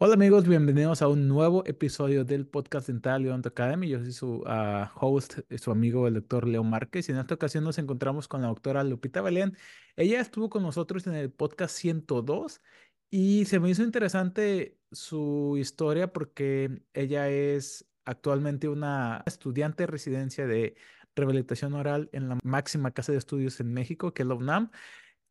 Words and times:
Hola 0.00 0.14
amigos, 0.14 0.46
bienvenidos 0.46 1.02
a 1.02 1.08
un 1.08 1.26
nuevo 1.26 1.64
episodio 1.66 2.24
del 2.24 2.46
podcast 2.46 2.86
Dental 2.86 3.20
Leon 3.20 3.42
Academy. 3.44 3.88
Yo 3.88 3.98
soy 3.98 4.12
su 4.12 4.44
ah, 4.46 4.92
host, 4.94 5.40
eh, 5.48 5.58
su 5.58 5.72
amigo 5.72 6.06
el 6.06 6.14
doctor 6.14 6.46
Leo 6.46 6.62
Márquez 6.62 7.08
y 7.08 7.12
en 7.12 7.18
esta 7.18 7.34
ocasión 7.34 7.64
nos 7.64 7.78
encontramos 7.78 8.28
con 8.28 8.42
la 8.42 8.46
doctora 8.46 8.84
Lupita 8.84 9.22
Belén. 9.22 9.56
Ella 9.96 10.20
estuvo 10.20 10.50
con 10.50 10.62
nosotros 10.62 11.08
en 11.08 11.14
el 11.14 11.32
podcast 11.32 11.74
102 11.76 12.60
y 13.10 13.44
se 13.46 13.58
me 13.58 13.70
hizo 13.70 13.82
interesante 13.82 14.78
su 14.92 15.56
historia 15.58 16.12
porque 16.12 16.80
ella 16.94 17.28
es 17.28 17.84
actualmente 18.04 18.68
una 18.68 19.24
estudiante 19.26 19.82
de 19.82 19.86
residencia 19.88 20.46
de 20.46 20.76
rehabilitación 21.16 21.74
oral 21.74 22.08
en 22.12 22.28
la 22.28 22.38
máxima 22.44 22.92
casa 22.92 23.10
de 23.10 23.18
estudios 23.18 23.58
en 23.58 23.72
México, 23.72 24.14
que 24.14 24.22
es 24.22 24.28
la 24.28 24.34
UNAM. 24.34 24.70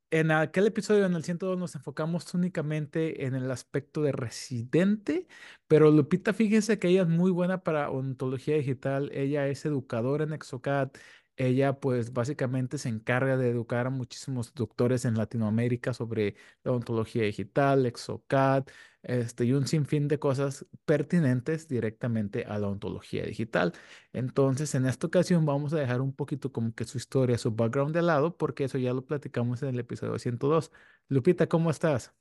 En 0.10 0.32
aquel 0.32 0.68
episodio, 0.68 1.06
en 1.06 1.16
el 1.16 1.24
102, 1.26 1.58
nos 1.58 1.76
enfocamos 1.76 2.34
únicamente 2.34 3.26
en 3.26 3.36
el 3.36 3.52
aspecto 3.52 4.02
de 4.04 4.14
residente, 4.14 5.28
pero 5.68 5.92
Lupita, 5.92 6.32
fíjese 6.34 6.80
que 6.80 6.88
ella 6.88 7.02
es 7.02 7.10
muy 7.10 7.30
buena 7.30 7.62
para 7.62 7.92
odontología 7.92 8.56
digital. 8.56 9.12
Ella 9.14 9.48
es 9.50 9.66
educadora 9.66 10.24
en 10.24 10.32
Exocad. 10.32 10.92
Ella, 11.40 11.80
pues, 11.80 12.14
básicamente 12.14 12.80
se 12.80 12.90
encarga 12.90 13.38
de 13.38 13.50
educar 13.50 13.86
a 13.86 13.90
muchísimos 13.92 14.54
doctores 14.56 15.06
en 15.06 15.16
Latinoamérica 15.16 15.94
sobre 15.94 16.36
la 16.64 16.72
odontología 16.72 17.24
digital, 17.24 17.86
Exocad, 17.86 18.66
este, 19.04 19.46
y 19.46 19.54
un 19.54 19.68
sinfín 19.68 20.08
de 20.08 20.18
cosas 20.20 20.66
pertinentes 20.86 21.68
directamente 21.68 22.46
a 22.46 22.58
la 22.58 22.68
ontología 22.68 23.24
digital. 23.24 23.74
Entonces, 24.14 24.74
en 24.74 24.88
esta 24.88 25.06
ocasión 25.08 25.46
vamos 25.46 25.74
a 25.74 25.78
dejar 25.78 26.02
un 26.02 26.14
poquito 26.14 26.52
como 26.52 26.74
que 26.74 26.86
su 26.86 26.98
historia, 26.98 27.38
su 27.38 27.52
background 27.52 27.94
de 27.96 28.02
lado, 28.02 28.36
porque 28.36 28.64
eso 28.64 28.80
ya 28.80 28.94
lo 28.94 29.06
platicamos 29.06 29.62
en 29.62 29.70
el 29.70 29.80
episodio 29.80 30.18
102. 30.18 30.72
Lupita, 31.08 31.48
¿cómo 31.48 31.70
estás? 31.70 32.14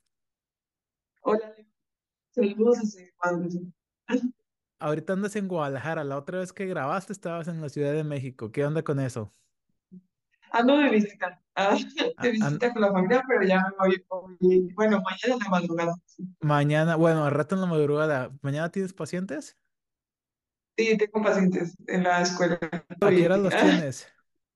Hola, 1.23 1.55
saludos 2.33 2.81
desde. 2.83 3.15
Ahorita 4.79 5.13
andas 5.15 5.37
en 5.37 5.49
Guadalajara. 5.49 6.03
La 6.05 6.17
otra 6.19 6.39
vez 6.39 6.53
que 6.53 6.67
grabaste 6.67 7.13
estabas 7.13 7.49
en 7.49 7.61
la 7.61 7.69
Ciudad 7.69 7.93
de 7.93 8.05
México. 8.05 8.51
¿Qué 8.53 8.65
onda 8.65 8.83
con 8.83 9.01
eso? 9.01 9.35
Ando 10.59 10.77
de 10.79 10.91
visita, 10.91 11.41
ah, 11.55 11.77
de 12.23 12.31
A- 12.31 12.33
an- 12.41 12.61
visita 12.61 12.73
con 12.73 12.83
la 12.83 12.93
familia, 12.93 13.23
pero 13.29 13.43
ya 13.47 13.61
me 13.61 13.77
voy 13.79 14.05
hoy, 14.09 14.73
bueno, 14.75 15.01
mañana 15.03 15.35
en 15.35 15.39
la 15.45 15.51
madrugada. 15.51 15.95
mañana, 16.41 16.97
bueno, 16.97 17.25
al 17.27 17.33
rato 17.33 17.55
en 17.55 17.61
la 17.63 17.67
madrugada. 17.67 18.31
¿Mañana 18.43 18.71
tienes 18.71 18.93
pacientes? 18.95 19.59
Sí, 20.77 20.97
tengo 20.99 21.23
pacientes 21.23 21.75
en 21.87 22.03
la 22.05 22.21
escuela. 22.23 22.59
¿A 23.01 23.13
qué 23.15 23.25
hora 23.25 23.39
los 23.39 23.57
ah, 23.57 23.57
tienes? 23.57 24.07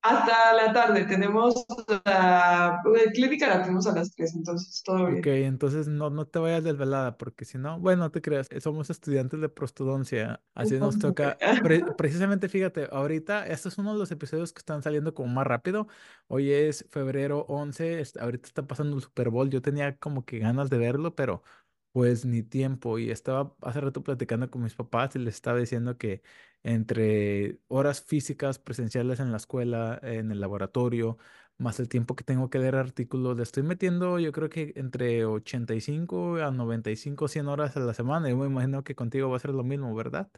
Hasta 0.03 0.53
la 0.55 0.73
tarde 0.73 1.05
tenemos 1.05 1.65
la 2.05 2.81
la 2.85 3.13
clínica, 3.13 3.49
la 3.49 3.63
tenemos 3.63 3.87
a 3.87 3.95
las 3.95 4.15
tres, 4.15 4.35
entonces 4.35 4.83
todo 4.85 5.07
Ok, 5.07 5.27
bien. 5.27 5.27
entonces 5.29 5.89
no, 5.89 6.11
no 6.11 6.27
te 6.27 6.39
vayas 6.39 6.63
desvelada, 6.63 7.17
porque 7.17 7.45
si 7.45 7.57
no, 7.59 7.79
bueno, 7.81 8.03
no 8.05 8.11
te 8.11 8.21
creas, 8.21 8.49
somos 8.61 8.91
estudiantes 8.91 9.41
de 9.41 9.49
prostodoncia, 9.49 10.43
así 10.55 10.79
nos 10.79 10.99
toca. 10.99 11.39
Pre- 11.63 11.87
precisamente, 11.97 12.49
fíjate, 12.49 12.89
ahorita, 12.93 13.47
este 13.47 13.69
es 13.71 13.79
uno 13.79 13.93
de 13.95 13.99
los 13.99 14.11
episodios 14.11 14.53
que 14.53 14.59
están 14.59 14.83
saliendo 14.83 15.15
como 15.15 15.33
más 15.33 15.47
rápido. 15.47 15.89
Hoy 16.29 16.53
es 16.53 16.87
febrero 16.91 17.47
11, 17.49 18.01
est- 18.01 18.19
ahorita 18.19 18.47
está 18.47 18.67
pasando 18.67 18.97
el 18.97 19.03
Super 19.03 19.31
Bowl. 19.31 19.49
Yo 19.51 19.63
tenía 19.63 19.97
como 19.99 20.25
que 20.25 20.39
ganas 20.39 20.71
de 20.71 20.79
verlo, 20.79 21.15
pero 21.15 21.43
pues 21.93 22.25
ni 22.25 22.43
tiempo. 22.43 22.99
Y 22.99 23.11
estaba 23.11 23.55
hace 23.63 23.81
rato 23.81 24.03
platicando 24.03 24.51
con 24.51 24.63
mis 24.63 24.75
papás 24.75 25.17
y 25.17 25.19
les 25.19 25.35
estaba 25.35 25.59
diciendo 25.59 25.99
que 25.99 26.23
entre 26.63 27.59
horas 27.69 28.03
físicas 28.03 28.59
presenciales 28.59 29.21
en 29.21 29.31
la 29.31 29.39
escuela, 29.39 29.99
en 30.03 30.31
el 30.31 30.41
laboratorio, 30.41 31.19
más 31.59 31.81
el 31.81 31.89
tiempo 31.89 32.17
que 32.17 32.25
tengo 32.25 32.51
que 32.51 32.59
leer 32.59 32.75
artículos, 32.77 33.37
le 33.37 33.43
estoy 33.43 33.63
metiendo 33.63 34.19
yo 34.19 34.33
creo 34.33 34.49
que 34.49 34.73
entre 34.77 35.25
85 35.25 36.37
a 36.37 36.51
95, 36.51 37.29
100 37.29 37.49
horas 37.49 37.77
a 37.77 37.81
la 37.81 37.95
semana. 37.95 38.29
Yo 38.29 38.37
me 38.37 38.47
imagino 38.47 38.85
que 38.85 38.95
contigo 38.95 39.31
va 39.31 39.37
a 39.37 39.41
ser 39.41 39.51
lo 39.51 39.65
mismo, 39.65 39.95
¿verdad? 39.95 40.31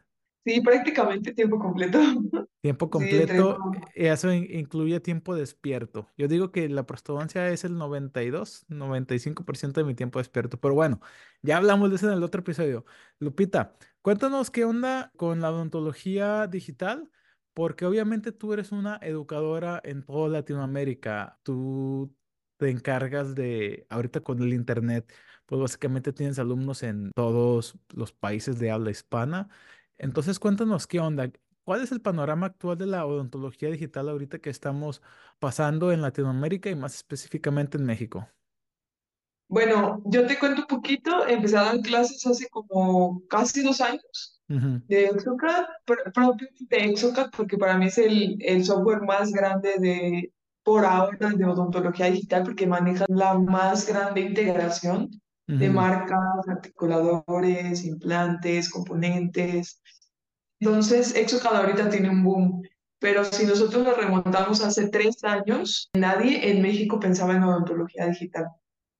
Sí, 0.45 0.61
prácticamente 0.61 1.33
tiempo 1.33 1.57
completo. 1.59 1.99
Tiempo 2.61 2.85
Sí, 2.85 2.91
completo, 2.91 3.55
todo. 3.57 3.71
eh, 3.93 4.09
eso 4.09 4.31
in- 4.31 4.47
incluye 4.49 4.99
tiempo 5.01 5.35
despierto. 5.35 6.09
Yo 6.17 6.29
digo 6.29 6.51
que 6.51 6.69
la 6.69 6.85
prostodoncia 6.85 7.49
es 7.49 7.65
el 7.65 7.77
92, 7.77 8.65
95% 8.69 9.81
de 9.81 9.85
mi 9.85 9.95
tiempo 9.95 10.19
despierto. 10.19 10.57
Pero 10.61 10.73
bueno, 10.73 11.01
ya 11.41 11.57
hablamos 11.57 11.89
de 11.89 11.97
eso 11.97 12.07
en 12.07 12.13
el 12.13 12.23
otro 12.23 12.39
episodio. 12.39 12.85
Lupita, 13.19 13.75
cuéntanos 14.01 14.49
qué 14.49 14.63
onda 14.63 15.11
con 15.17 15.41
la 15.41 15.51
odontología 15.51 16.47
digital, 16.47 17.11
porque 17.53 17.85
obviamente 17.85 18.31
tú 18.31 18.53
eres 18.53 18.71
una 18.71 18.97
educadora 19.01 19.81
en 19.83 20.03
toda 20.05 20.29
Latinoamérica. 20.29 21.39
Tú 21.43 22.15
te 22.57 22.69
encargas 22.69 23.35
de, 23.35 23.85
ahorita 23.89 24.21
con 24.21 24.41
el 24.41 24.53
internet, 24.53 25.11
pues 25.45 25.59
básicamente 25.61 26.13
tienes 26.13 26.39
alumnos 26.39 26.81
en 26.83 27.11
todos 27.13 27.77
los 27.93 28.13
países 28.13 28.57
de 28.59 28.71
habla 28.71 28.89
hispana. 28.91 29.49
Entonces, 29.97 30.39
cuéntanos 30.39 30.87
qué 30.87 30.99
onda. 30.99 31.31
¿Cuál 31.63 31.81
es 31.81 31.91
el 31.91 32.01
panorama 32.01 32.47
actual 32.47 32.77
de 32.77 32.87
la 32.87 33.05
odontología 33.05 33.69
digital 33.69 34.09
ahorita 34.09 34.39
que 34.39 34.49
estamos 34.49 35.01
pasando 35.39 35.91
en 35.91 36.01
Latinoamérica 36.01 36.69
y 36.69 36.75
más 36.75 36.95
específicamente 36.95 37.77
en 37.77 37.85
México? 37.85 38.27
Bueno, 39.47 40.01
yo 40.05 40.25
te 40.25 40.39
cuento 40.39 40.61
un 40.61 40.67
poquito, 40.67 41.27
empecé 41.27 41.57
a 41.57 41.63
dar 41.63 41.79
clases 41.81 42.25
hace 42.25 42.47
como 42.49 43.21
casi 43.27 43.61
dos 43.63 43.81
años. 43.81 44.41
De 44.87 45.05
Exocad, 45.05 45.65
pr- 45.85 46.11
propiamente 46.13 46.85
Exocad, 46.85 47.29
porque 47.35 47.57
para 47.57 47.77
mí 47.77 47.85
es 47.87 47.97
el, 47.99 48.37
el 48.41 48.65
software 48.65 49.01
más 49.01 49.31
grande 49.31 49.75
de, 49.79 50.33
por 50.63 50.85
ahora, 50.85 51.29
de 51.29 51.45
odontología 51.45 52.07
digital, 52.07 52.43
porque 52.43 52.65
maneja 52.67 53.05
la 53.09 53.35
más 53.35 53.87
grande 53.87 54.21
integración 54.21 55.09
de 55.59 55.69
marcas, 55.69 56.47
articuladores, 56.47 57.83
implantes, 57.83 58.69
componentes. 58.69 59.81
Entonces, 60.59 61.15
Exocad 61.15 61.55
ahorita 61.55 61.89
tiene 61.89 62.09
un 62.09 62.23
boom, 62.23 62.61
pero 62.99 63.23
si 63.25 63.45
nosotros 63.45 63.83
nos 63.83 63.97
remontamos 63.97 64.63
hace 64.63 64.89
tres 64.89 65.23
años, 65.23 65.89
nadie 65.93 66.49
en 66.49 66.61
México 66.61 66.99
pensaba 66.99 67.35
en 67.35 67.43
odontología 67.43 68.07
digital. 68.07 68.47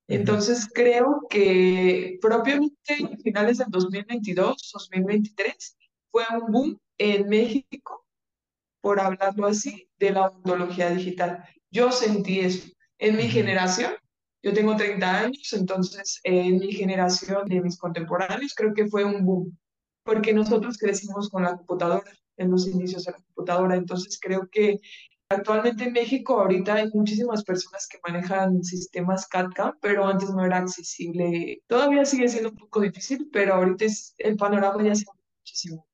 Entonces 0.07 0.67
creo 0.73 1.21
que 1.29 2.17
propiamente 2.21 2.93
a 3.13 3.17
finales 3.23 3.59
del 3.59 3.69
2022, 3.69 4.71
2023, 4.73 5.77
fue 6.11 6.23
un 6.39 6.51
boom 6.51 6.79
en 6.97 7.29
México, 7.29 8.05
por 8.81 8.99
hablarlo 8.99 9.47
así, 9.47 9.89
de 9.97 10.11
la 10.11 10.27
odontología 10.27 10.89
digital. 10.89 11.45
Yo 11.71 11.91
sentí 11.91 12.41
eso. 12.41 12.67
En 12.99 13.15
mi 13.15 13.29
generación, 13.29 13.93
yo 14.43 14.53
tengo 14.53 14.75
30 14.75 15.21
años, 15.21 15.53
entonces 15.53 16.19
en 16.23 16.59
mi 16.59 16.71
generación 16.71 17.45
de 17.45 17.61
mis 17.61 17.77
contemporáneos 17.77 18.53
creo 18.55 18.73
que 18.73 18.87
fue 18.87 19.03
un 19.03 19.25
boom, 19.25 19.57
porque 20.03 20.33
nosotros 20.33 20.77
crecimos 20.77 21.29
con 21.29 21.43
la 21.43 21.57
computadora, 21.57 22.11
en 22.37 22.51
los 22.51 22.67
inicios 22.67 23.05
de 23.05 23.11
la 23.11 23.17
computadora, 23.17 23.75
entonces 23.75 24.19
creo 24.21 24.47
que 24.51 24.79
Actualmente 25.33 25.85
en 25.85 25.93
México 25.93 26.39
ahorita 26.39 26.75
hay 26.75 26.89
muchísimas 26.93 27.43
personas 27.43 27.87
que 27.87 27.97
manejan 28.07 28.63
sistemas 28.63 29.27
CAD/CAM, 29.27 29.77
pero 29.81 30.05
antes 30.05 30.29
no 30.29 30.45
era 30.45 30.57
accesible. 30.57 31.63
Todavía 31.67 32.05
sigue 32.05 32.27
siendo 32.27 32.49
un 32.49 32.55
poco 32.57 32.81
difícil, 32.81 33.29
pero 33.31 33.55
ahorita 33.55 33.85
es, 33.85 34.13
el 34.19 34.35
panorama 34.35 34.83
ya 34.83 34.93
se 34.93 35.05
abre 35.09 35.23
muchísimo. 35.39 35.87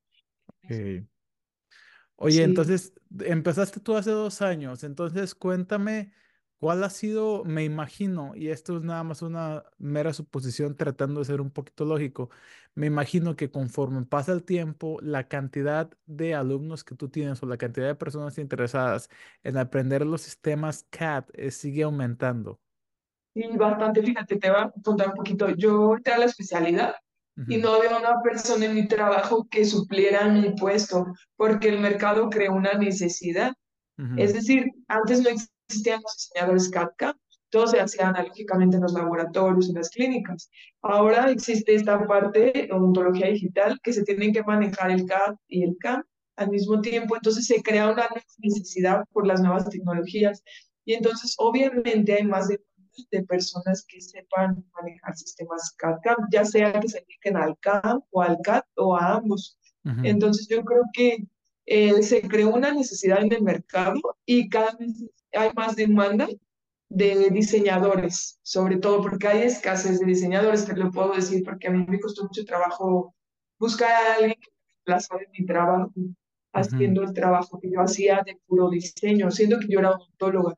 Ok. 0.48 1.08
Oye, 2.18 2.36
Sí. 2.36 2.42
entonces 2.44 2.94
empezaste 3.22 3.80
tú 3.80 3.96
hace 3.96 4.12
dos 4.12 4.42
años, 4.42 4.84
entonces 4.84 5.34
cuéntame 5.34 6.12
cuál 6.60 6.84
ha 6.84 6.90
sido, 6.90 7.44
me 7.46 7.64
imagino, 7.64 8.34
y 8.36 8.50
esto 8.50 8.78
es 8.78 8.84
nada 8.84 9.04
más 9.04 9.22
una 9.22 9.64
mera 9.78 10.14
suposición 10.14 10.76
tratando 10.76 11.20
de 11.22 11.26
ser 11.26 11.42
un 11.42 11.52
poquito 11.52 11.86
lógico, 11.86 12.30
me 12.76 12.88
imagino 12.88 13.36
que 13.36 13.52
conforme 13.52 14.06
pasa 14.06 14.34
el 14.34 14.44
tiempo, 14.44 15.00
la 15.02 15.28
cantidad 15.28 15.92
de 16.06 16.36
alumnos 16.36 16.84
que 16.84 16.96
tú 16.96 17.10
tienes 17.10 17.42
o 17.44 17.46
la 17.48 17.58
cantidad 17.58 17.88
de 17.88 17.96
personas 17.96 18.38
interesadas 18.38 19.10
en 19.44 19.58
aprender 19.58 20.06
los 20.06 20.22
sistemas 20.22 20.86
CAD 20.90 21.26
eh, 21.34 21.52
sigue 21.52 21.84
aumentando. 21.84 22.62
Y 23.34 23.56
bastante, 23.58 24.02
fíjate, 24.04 24.38
te 24.38 24.50
voy 24.50 24.60
a 24.62 24.72
contar 24.84 25.10
un 25.10 25.14
poquito. 25.16 25.50
Yo 25.56 25.96
entré 25.96 26.14
a 26.14 26.18
la 26.18 26.26
especialidad 26.26 26.96
y 27.46 27.58
Ujú, 27.58 27.58
no 27.58 27.74
había 27.74 27.98
una 27.98 28.22
persona 28.22 28.66
en 28.66 28.76
mi 28.76 28.88
trabajo 28.88 29.48
que 29.50 29.66
supliera 29.66 30.28
mi 30.28 30.52
puesto, 30.56 31.06
porque 31.36 31.70
el 31.70 31.80
mercado 31.80 32.30
creó 32.30 32.54
una 32.54 32.74
necesidad. 32.74 33.54
Es 34.16 34.34
ujú, 34.34 34.36
decir, 34.36 34.66
antes 34.88 35.22
no 35.24 35.30
existían 35.70 36.02
los 36.02 36.16
diseñadores 36.16 36.70
CAD/CAM, 36.70 37.16
todo 37.52 37.68
se 37.68 37.80
hacía 37.80 38.10
analógicamente 38.10 38.76
en 38.78 38.84
los 38.84 38.94
laboratorios, 38.94 39.70
en 39.70 39.76
las 39.76 39.90
clínicas. 39.90 40.50
Ahora 40.82 41.32
existe 41.32 41.74
esta 41.74 42.06
parte 42.08 42.52
de 42.52 42.70
odontología 42.72 43.28
digital 43.28 43.80
que 43.82 43.94
se 43.94 44.04
tienen 44.04 44.34
que 44.34 44.44
manejar 44.44 44.92
el 44.92 45.06
CAD 45.06 45.36
y 45.48 45.64
el 45.64 45.76
CAM 45.80 46.04
al 46.36 46.50
mismo 46.50 46.80
tiempo, 46.80 47.16
entonces 47.16 47.48
se 47.48 47.62
crea 47.62 47.92
una 47.92 48.08
necesidad 48.38 49.04
por 49.12 49.28
las 49.28 49.42
nuevas 49.42 49.70
tecnologías 49.70 50.42
y 50.86 50.94
entonces 50.94 51.36
obviamente 51.38 52.14
hay 52.14 52.24
más 52.24 52.48
de, 52.48 52.62
de 53.12 53.24
personas 53.24 53.86
que 53.86 54.00
sepan 54.00 54.64
manejar 54.74 55.18
sistemas 55.18 55.76
CAD-CAM, 55.78 56.28
ya 56.32 56.46
sea 56.46 56.80
que 56.80 56.88
se 56.88 57.02
dediquen 57.02 57.36
al 57.36 57.58
CAM 57.60 58.02
o 58.12 58.22
al 58.22 58.38
CAD 58.42 58.62
o 58.78 58.96
a 58.96 59.16
ambos. 59.16 59.60
ujú. 59.84 60.00
Entonces 60.04 60.48
yo 60.48 60.64
creo 60.64 60.84
que 60.94 61.28
eh, 61.66 62.02
se 62.02 62.22
creó 62.22 62.50
una 62.50 62.72
necesidad 62.72 63.22
en 63.22 63.34
el 63.34 63.44
mercado 63.44 64.00
y 64.26 64.50
cada 64.50 64.76
vez 64.80 65.04
hay 65.34 65.52
más 65.56 65.76
demanda 65.76 66.28
de 66.90 67.30
diseñadores, 67.32 68.40
sobre 68.42 68.78
todo 68.78 69.02
porque 69.02 69.28
hay 69.28 69.44
escasez 69.44 70.00
de 70.00 70.06
diseñadores, 70.08 70.66
te 70.66 70.76
lo 70.76 70.92
puedo 70.92 71.14
decir, 71.14 71.44
porque 71.46 71.68
a 71.68 71.72
mí 71.72 71.86
me 71.88 72.00
costó 72.00 72.24
mucho 72.24 72.46
trabajo 72.46 73.16
buscar 73.60 73.92
a 73.92 74.14
alguien 74.16 74.34
que 74.34 74.50
me 74.52 74.68
reemplazara 74.74 75.24
en 75.24 75.32
mi 75.32 75.46
trabajo, 75.46 75.94
Ujú, 76.56 76.80
haciendo 76.80 77.04
el 77.04 77.14
trabajo 77.14 77.60
que 77.60 77.72
yo 77.72 77.82
hacía 77.82 78.24
de 78.26 78.38
puro 78.48 78.70
diseño, 78.70 79.30
siendo 79.32 79.60
que 79.60 79.68
yo 79.70 79.80
era 79.80 79.92
odontóloga. 79.92 80.56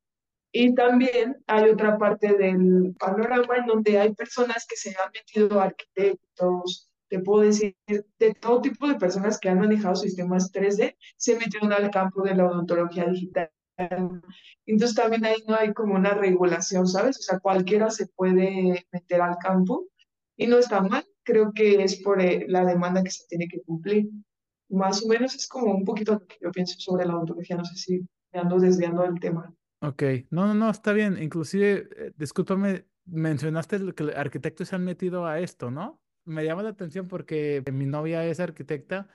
Y 0.53 0.74
también 0.75 1.44
hay 1.47 1.69
otra 1.69 1.97
parte 1.97 2.33
del 2.38 2.95
panorama 3.00 3.57
en 3.57 3.65
donde 3.67 4.00
hay 4.00 4.13
personas 4.13 4.65
que 4.67 4.75
se 4.77 4.89
han 4.91 5.12
metido, 5.13 5.59
arquitectos, 5.62 6.89
te 7.09 7.19
puedo 7.19 7.44
decir, 7.44 7.75
de 8.19 8.33
todo 8.35 8.62
tipo 8.62 8.88
de 8.88 8.95
personas 8.95 9.39
que 9.39 9.50
han 9.50 9.59
manejado 9.59 9.95
sistemas 9.95 10.51
3D, 10.51 10.97
se 11.17 11.38
metieron 11.38 11.74
al 11.74 11.89
campo 11.91 12.24
de 12.24 12.35
la 12.35 12.47
odontología 12.47 13.06
digital. 13.06 13.51
Entonces 14.65 14.95
también 14.95 15.25
ahí 15.25 15.43
no 15.47 15.55
hay 15.55 15.73
como 15.73 15.95
una 15.95 16.13
regulación, 16.13 16.87
¿sabes? 16.87 17.17
O 17.19 17.21
sea, 17.21 17.39
cualquiera 17.39 17.89
se 17.89 18.07
puede 18.07 18.85
meter 18.91 19.21
al 19.21 19.37
campo 19.37 19.87
y 20.37 20.47
no 20.47 20.57
está 20.57 20.81
mal, 20.81 21.05
creo 21.23 21.51
que 21.53 21.83
es 21.83 22.01
por 22.01 22.21
eh, 22.21 22.45
la 22.47 22.65
demanda 22.65 23.03
que 23.03 23.11
se 23.11 23.25
tiene 23.27 23.47
que 23.47 23.61
cumplir. 23.61 24.09
Más 24.69 25.03
o 25.03 25.07
menos 25.07 25.35
es 25.35 25.47
como 25.47 25.73
un 25.73 25.83
poquito 25.83 26.13
lo 26.13 26.25
que 26.25 26.37
yo 26.41 26.51
pienso 26.51 26.79
sobre 26.79 27.05
la 27.05 27.15
odontología, 27.15 27.57
no 27.57 27.65
sé 27.65 27.75
si 27.75 27.99
me 28.33 28.39
ando 28.39 28.59
desviando 28.59 29.03
del 29.03 29.19
tema. 29.19 29.53
Ok, 29.81 30.03
no, 30.29 30.47
no, 30.47 30.53
no, 30.53 30.69
está 30.69 30.93
bien. 30.93 31.21
Inclusive, 31.21 31.89
eh, 31.97 32.11
discúlpame, 32.15 32.85
mencionaste 33.05 33.93
que 33.93 34.13
arquitectos 34.15 34.69
se 34.69 34.75
han 34.75 34.85
metido 34.85 35.25
a 35.25 35.39
esto, 35.39 35.71
¿no? 35.71 36.01
Me 36.23 36.45
llama 36.45 36.63
la 36.63 36.69
atención 36.69 37.07
porque 37.07 37.63
mi 37.73 37.85
novia 37.85 38.23
es 38.25 38.39
arquitecta 38.39 39.09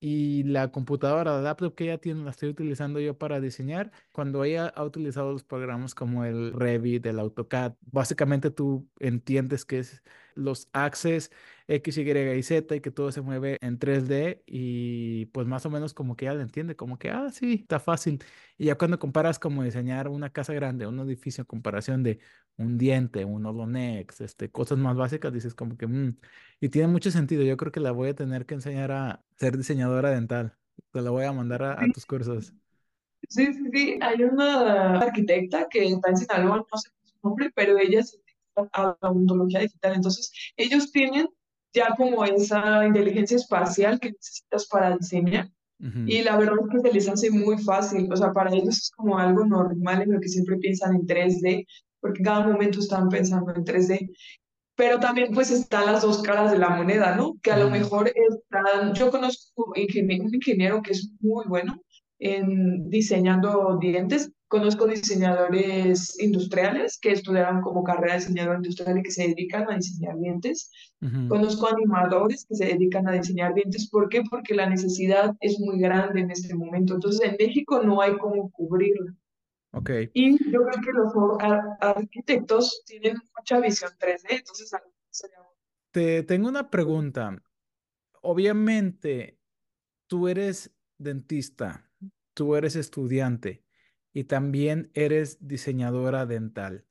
y 0.00 0.44
la 0.44 0.72
computadora, 0.72 1.32
la 1.36 1.42
laptop 1.42 1.74
que 1.74 1.84
ella 1.84 1.98
tiene, 1.98 2.24
la 2.24 2.30
estoy 2.30 2.48
utilizando 2.48 3.00
yo 3.00 3.18
para 3.18 3.40
diseñar. 3.40 3.92
Cuando 4.12 4.44
ella 4.44 4.68
ha 4.68 4.82
utilizado 4.84 5.32
los 5.32 5.44
programas 5.44 5.94
como 5.94 6.24
el 6.24 6.52
Revit, 6.54 7.04
el 7.06 7.18
AutoCAD, 7.18 7.74
básicamente 7.82 8.50
tú 8.50 8.88
entiendes 8.98 9.64
que 9.66 9.80
es 9.80 10.02
los 10.40 10.68
axes 10.72 11.30
X, 11.68 11.98
Y 11.98 12.10
y 12.10 12.42
Z 12.42 12.74
y 12.74 12.80
que 12.80 12.90
todo 12.90 13.12
se 13.12 13.20
mueve 13.20 13.56
en 13.60 13.78
3D 13.78 14.42
y 14.46 15.26
pues 15.26 15.46
más 15.46 15.64
o 15.66 15.70
menos 15.70 15.94
como 15.94 16.16
que 16.16 16.24
ella 16.26 16.34
lo 16.34 16.40
entiende, 16.42 16.76
como 16.76 16.98
que, 16.98 17.10
ah, 17.10 17.30
sí, 17.30 17.60
está 17.62 17.78
fácil. 17.80 18.22
Y 18.58 18.66
ya 18.66 18.76
cuando 18.76 18.98
comparas 18.98 19.38
como 19.38 19.62
diseñar 19.62 20.08
una 20.08 20.30
casa 20.30 20.52
grande, 20.52 20.86
un 20.86 20.98
edificio 21.00 21.42
en 21.42 21.46
comparación 21.46 22.02
de 22.02 22.18
un 22.56 22.76
diente, 22.78 23.24
un 23.24 23.46
holonex, 23.46 24.20
este, 24.20 24.50
cosas 24.50 24.78
más 24.78 24.96
básicas, 24.96 25.32
dices 25.32 25.54
como 25.54 25.76
que, 25.76 25.86
"Mm". 25.86 26.16
y 26.60 26.68
tiene 26.68 26.88
mucho 26.88 27.10
sentido. 27.10 27.42
Yo 27.44 27.56
creo 27.56 27.72
que 27.72 27.80
la 27.80 27.92
voy 27.92 28.10
a 28.10 28.14
tener 28.14 28.46
que 28.46 28.54
enseñar 28.54 28.92
a 28.92 29.24
ser 29.36 29.56
diseñadora 29.56 30.10
dental. 30.10 30.56
Te 30.92 31.00
la 31.02 31.10
voy 31.10 31.24
a 31.24 31.32
mandar 31.32 31.62
a, 31.62 31.72
a 31.82 31.88
tus 31.92 32.06
cursos. 32.06 32.54
Sí, 33.28 33.52
sí, 33.52 33.62
sí, 33.72 33.98
hay 34.00 34.24
una 34.24 34.98
arquitecta 34.98 35.68
que 35.68 35.84
está 35.84 36.10
en 36.10 36.16
Sinaloa, 36.16 36.56
no 36.70 36.78
sé 36.78 36.90
su 37.04 37.28
nombre, 37.28 37.50
pero 37.54 37.78
ella 37.78 38.02
se 38.02 38.18
a 38.56 38.96
la 39.00 39.10
odontología 39.10 39.60
digital. 39.60 39.94
Entonces, 39.94 40.32
ellos 40.56 40.90
tienen 40.92 41.28
ya 41.72 41.94
como 41.96 42.24
esa 42.24 42.86
inteligencia 42.86 43.36
espacial 43.36 44.00
que 44.00 44.12
necesitas 44.12 44.66
para 44.66 44.96
diseñar 44.96 45.48
y 46.04 46.22
la 46.22 46.36
verdad 46.36 46.56
es 46.62 46.68
que 46.82 46.88
se 46.88 46.94
les 46.94 47.08
hace 47.08 47.30
muy 47.30 47.58
fácil. 47.58 48.12
O 48.12 48.16
sea, 48.16 48.32
para 48.32 48.50
ellos 48.54 48.68
es 48.78 48.90
como 48.96 49.18
algo 49.18 49.44
normal 49.46 50.02
en 50.02 50.12
lo 50.12 50.20
que 50.20 50.28
siempre 50.28 50.56
piensan 50.58 50.94
en 50.96 51.06
3D, 51.06 51.66
porque 52.00 52.22
cada 52.22 52.46
momento 52.46 52.80
están 52.80 53.08
pensando 53.08 53.54
en 53.54 53.64
3D. 53.64 54.10
Pero 54.76 54.98
también 54.98 55.32
pues 55.34 55.50
están 55.50 55.86
las 55.86 56.02
dos 56.02 56.22
caras 56.22 56.50
de 56.52 56.58
la 56.58 56.70
moneda, 56.70 57.14
¿no? 57.16 57.36
Que 57.42 57.52
a 57.52 57.58
lo 57.58 57.70
ujú, 57.70 57.70
mejor 57.70 58.10
están, 58.14 58.94
yo 58.94 59.10
conozco 59.10 59.66
un 59.66 59.78
ingeniero, 59.78 60.24
un 60.24 60.34
ingeniero 60.34 60.82
que 60.82 60.92
es 60.92 61.10
muy 61.20 61.44
bueno 61.46 61.80
en 62.20 62.88
diseñando 62.90 63.78
dientes, 63.80 64.30
conozco 64.46 64.86
diseñadores 64.86 66.20
industriales 66.20 66.98
que 67.00 67.12
estudiaron 67.12 67.62
como 67.62 67.82
carrera 67.82 68.14
de 68.14 68.20
diseñador 68.20 68.56
industrial 68.56 68.98
y 68.98 69.02
que 69.02 69.10
se 69.10 69.28
dedican 69.28 69.70
a 69.70 69.76
diseñar 69.76 70.16
dientes, 70.18 70.70
conozco 71.28 71.68
animadores 71.68 72.44
que 72.46 72.54
se 72.56 72.66
dedican 72.66 73.08
a 73.08 73.12
diseñar 73.12 73.54
dientes, 73.54 73.88
¿por 73.88 74.08
qué? 74.08 74.22
Porque 74.28 74.54
la 74.54 74.68
necesidad 74.68 75.34
es 75.40 75.58
muy 75.58 75.78
grande 75.80 76.20
en 76.20 76.30
este 76.30 76.54
momento, 76.54 76.94
entonces 76.94 77.20
en 77.28 77.36
México 77.38 77.82
no 77.82 78.00
hay 78.02 78.16
cómo 78.18 78.50
cubrirla. 78.50 79.14
Ok, 79.72 79.90
Y 80.12 80.32
yo 80.50 80.64
creo 80.64 80.82
que 80.84 80.92
los 80.92 81.12
ar- 81.40 81.76
arquitectos 81.80 82.82
tienen 82.86 83.16
mucha 83.36 83.60
visión 83.60 83.92
3D, 83.98 84.36
entonces 84.38 84.70
sería 85.10 85.36
te 85.92 86.22
tengo 86.22 86.48
una 86.48 86.70
pregunta. 86.70 87.42
Obviamente, 88.22 89.38
tú 90.06 90.28
eres 90.28 90.72
dentista, 90.98 91.89
tú 92.34 92.56
eres 92.56 92.76
estudiante 92.76 93.64
y 94.12 94.24
también 94.24 94.90
eres 94.94 95.38
diseñadora 95.46 96.26
dental. 96.26 96.86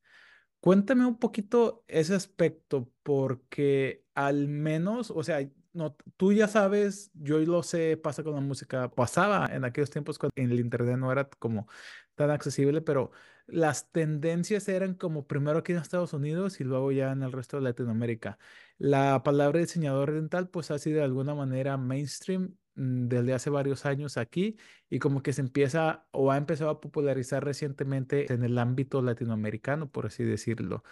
Cuéntame 0.59 1.06
un 1.06 1.19
poquito 1.19 1.86
ese 1.88 2.15
aspecto, 2.15 2.91
porque 3.03 4.06
al 4.13 4.47
menos, 4.50 5.12
o 5.12 5.24
sea, 5.24 5.50
no, 5.74 5.95
tú 6.18 6.33
ya 6.33 6.47
sabes, 6.47 7.12
yo 7.13 7.39
lo 7.39 7.63
sé, 7.63 7.97
pasa 7.97 8.24
con 8.24 8.36
la 8.36 8.41
música, 8.41 8.89
pasaba 8.91 9.47
en 9.53 9.63
aquellos 9.63 9.89
tiempos 9.89 10.18
cuando 10.19 10.33
el 10.36 10.59
internet 10.59 10.97
no 10.97 11.12
era 11.12 11.30
como 11.30 11.68
tan 12.15 12.31
accesible, 12.31 12.81
pero 12.81 13.12
las 13.47 13.91
tendencias 13.91 14.68
eran 14.68 14.95
como 14.95 15.27
primero 15.27 15.59
aquí 15.59 15.71
en 15.71 15.80
Estados 15.80 16.13
Unidos 16.13 16.59
y 16.59 16.63
luego 16.65 16.91
ya 16.91 17.12
en 17.12 17.24
el 17.24 17.31
resto 17.31 17.57
de 17.57 17.63
Latinoamérica. 17.63 18.38
La 18.77 19.24
palabra 19.24 19.59
diseñador 19.59 20.12
dental 20.13 20.50
pues 20.50 20.71
ha 20.71 20.80
sido 20.80 20.97
de 20.97 21.03
alguna 21.06 21.36
manera 21.36 21.77
mainstream 21.77 22.57
desde 22.79 23.33
hace 23.33 23.49
varios 23.49 23.85
años 23.85 24.17
aquí 24.17 24.57
y 24.89 24.99
como 24.99 25.21
que 25.21 25.33
se 25.33 25.41
empieza 25.41 26.07
o 26.11 26.31
ha 26.31 26.37
empezado 26.37 26.69
a 26.69 26.81
popularizar 26.81 27.43
recientemente 27.43 28.31
en 28.33 28.43
el 28.43 28.57
ámbito 28.57 29.01
latinoamericano, 29.01 29.91
por 29.91 30.05
así 30.07 30.23
decirlo. 30.23 30.83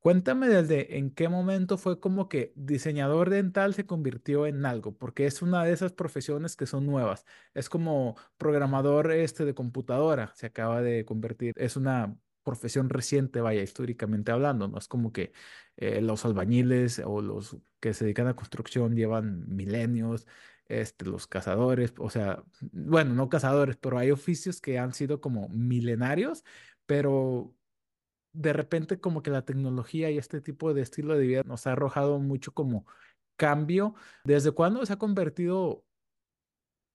Cuéntame 0.00 0.48
desde 0.48 0.96
en 0.98 1.10
qué 1.10 1.28
momento 1.28 1.76
fue 1.76 2.00
como 2.00 2.28
que 2.28 2.52
diseñador 2.56 3.28
dental 3.30 3.74
se 3.74 3.84
convirtió 3.86 4.46
en 4.46 4.64
algo, 4.64 4.96
porque 4.96 5.26
es 5.26 5.42
una 5.42 5.64
de 5.64 5.72
esas 5.72 5.92
profesiones 5.92 6.56
que 6.56 6.66
son 6.66 6.86
nuevas. 6.86 7.26
Es 7.54 7.68
como 7.68 8.16
programador 8.38 9.12
este 9.12 9.44
de 9.44 9.54
computadora, 9.54 10.32
se 10.36 10.46
acaba 10.46 10.80
de 10.80 11.04
convertir, 11.04 11.54
es 11.56 11.76
una 11.76 12.16
profesión 12.42 12.88
reciente, 12.88 13.40
vaya, 13.42 13.62
históricamente 13.62 14.32
hablando, 14.32 14.68
no 14.68 14.78
es 14.78 14.88
como 14.88 15.12
que 15.12 15.32
eh, 15.76 16.00
los 16.00 16.24
albañiles 16.24 17.02
o 17.04 17.20
los 17.20 17.58
que 17.80 17.94
se 17.94 18.04
dedican 18.04 18.26
a 18.28 18.34
construcción 18.36 18.96
llevan 18.96 19.46
milenios, 19.54 20.26
este, 20.70 21.04
los 21.04 21.26
cazadores, 21.26 21.92
o 21.98 22.10
sea, 22.10 22.44
bueno, 22.60 23.12
no 23.14 23.28
cazadores, 23.28 23.76
pero 23.76 23.98
hay 23.98 24.12
oficios 24.12 24.60
que 24.60 24.78
han 24.78 24.94
sido 24.94 25.20
como 25.20 25.48
milenarios, 25.48 26.44
pero 26.86 27.52
de 28.32 28.52
repente 28.52 29.00
como 29.00 29.22
que 29.22 29.30
la 29.30 29.44
tecnología 29.44 30.10
y 30.10 30.18
este 30.18 30.40
tipo 30.40 30.72
de 30.72 30.82
estilo 30.82 31.16
de 31.16 31.26
vida 31.26 31.42
nos 31.44 31.66
ha 31.66 31.72
arrojado 31.72 32.20
mucho 32.20 32.52
como 32.52 32.86
cambio. 33.36 33.94
¿Desde 34.24 34.52
cuándo 34.52 34.86
se 34.86 34.92
ha 34.92 34.98
convertido 34.98 35.84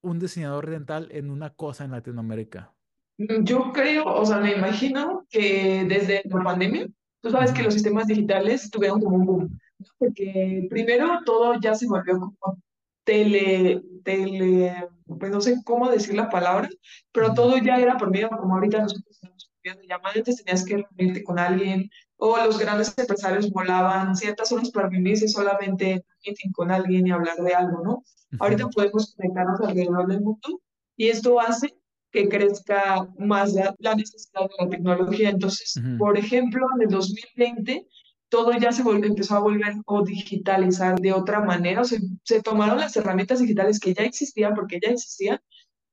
un 0.02 0.20
diseñador 0.20 0.70
dental 0.70 1.10
en 1.12 1.30
una 1.30 1.50
cosa 1.50 1.84
en 1.84 1.92
Latinoamérica? 1.92 2.74
Yo 3.18 3.74
creo, 3.74 4.06
o 4.06 4.26
sea, 4.26 4.38
me 4.38 4.54
imagino 4.54 5.26
que 5.30 5.86
desde 5.88 6.22
la 6.26 6.44
pandemia, 6.44 6.88
tú 7.22 7.30
sabes 7.30 7.52
que 7.52 7.64
los 7.64 7.74
sistemas 7.74 8.08
digitales 8.08 8.70
tuvieron 8.70 9.02
como 9.02 9.18
un 9.18 9.26
boom, 9.26 9.60
¿no? 9.80 9.86
Porque 9.98 10.68
primero 10.70 11.20
todo 11.26 11.60
ya 11.60 11.76
se 11.76 11.88
volvió 11.88 12.20
como 12.20 12.62
tele, 13.06 13.82
tele, 14.04 14.88
pues 15.20 15.32
no 15.32 15.42
sé 15.42 15.58
cómo 15.66 15.90
decir 15.90 16.16
la 16.16 16.30
palabra, 16.30 16.70
pero 17.14 17.34
todo 17.34 17.58
ya 17.60 17.78
era 17.78 17.98
por 17.98 18.12
medio, 18.12 18.30
como 18.30 18.56
ahorita 18.56 18.82
nosotros 18.82 19.08
estamos 19.12 19.52
de 19.64 19.88
llamadas, 19.88 20.18
antes 20.18 20.44
tenías 20.44 20.66
que 20.66 20.78
reunirte 20.78 21.24
con 21.24 21.40
alguien, 21.40 21.90
o 22.18 22.38
los 22.38 22.60
grandes 22.60 22.94
empresarios 22.98 23.50
volaban 23.52 24.16
ciertas 24.16 24.52
horas 24.52 24.72
para 24.72 24.90
reunirse 24.90 25.28
solamente 25.28 25.92
en 25.92 25.98
un 25.98 26.04
meeting 26.26 26.52
con 26.52 26.72
alguien 26.72 27.08
y 27.08 27.12
hablar 27.12 27.38
de 27.38 27.54
algo, 27.54 27.82
¿no? 27.84 28.04
Ahorita 28.40 28.68
ujú, 28.68 28.72
podemos 28.74 29.16
conectarnos 29.16 29.62
alrededor 29.62 30.08
del 30.08 30.22
mundo 30.22 30.62
y 30.98 31.10
esto 31.10 31.40
hace 31.40 31.76
que 32.12 32.30
crezca 32.30 33.08
más 33.18 33.54
la, 33.54 33.76
la 33.80 33.96
necesidad 33.96 34.42
de 34.44 34.66
la 34.66 34.70
tecnología. 34.70 35.30
Entonces, 35.30 35.78
ujú, 35.78 35.98
por 35.98 36.18
ejemplo, 36.18 36.66
en 36.76 36.84
el 36.84 36.90
2020 36.90 37.88
todo 38.36 38.52
ya 38.52 38.74
se 38.74 38.82
empezó 38.82 39.36
a 39.36 39.40
volver 39.40 39.76
o 39.86 40.04
digitalizar 40.04 41.00
de 41.00 41.14
otra 41.14 41.40
manera, 41.40 41.80
o 41.82 41.86
se, 41.86 42.00
se 42.24 42.42
tomaron 42.42 42.78
las 42.80 42.98
herramientas 42.98 43.40
digitales 43.40 43.80
que 43.80 43.94
ya 43.94 44.04
existían, 44.04 44.54
porque 44.54 44.78
ya 44.84 44.92
existían, 44.92 45.40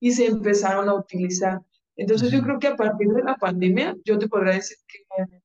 y 0.00 0.10
se 0.10 0.26
empezaron 0.26 0.88
a 0.88 0.94
utilizar. 0.94 1.60
Entonces, 1.94 2.32
yo 2.32 2.42
creo 2.42 2.58
que 2.58 2.66
a 2.66 2.74
partir 2.74 3.06
de 3.10 3.22
la 3.22 3.36
pandemia, 3.36 3.94
yo 4.04 4.18
te 4.18 4.26
podría 4.26 4.54
decir 4.54 4.76
que 4.88 4.98
en 5.18 5.34
el 5.34 5.40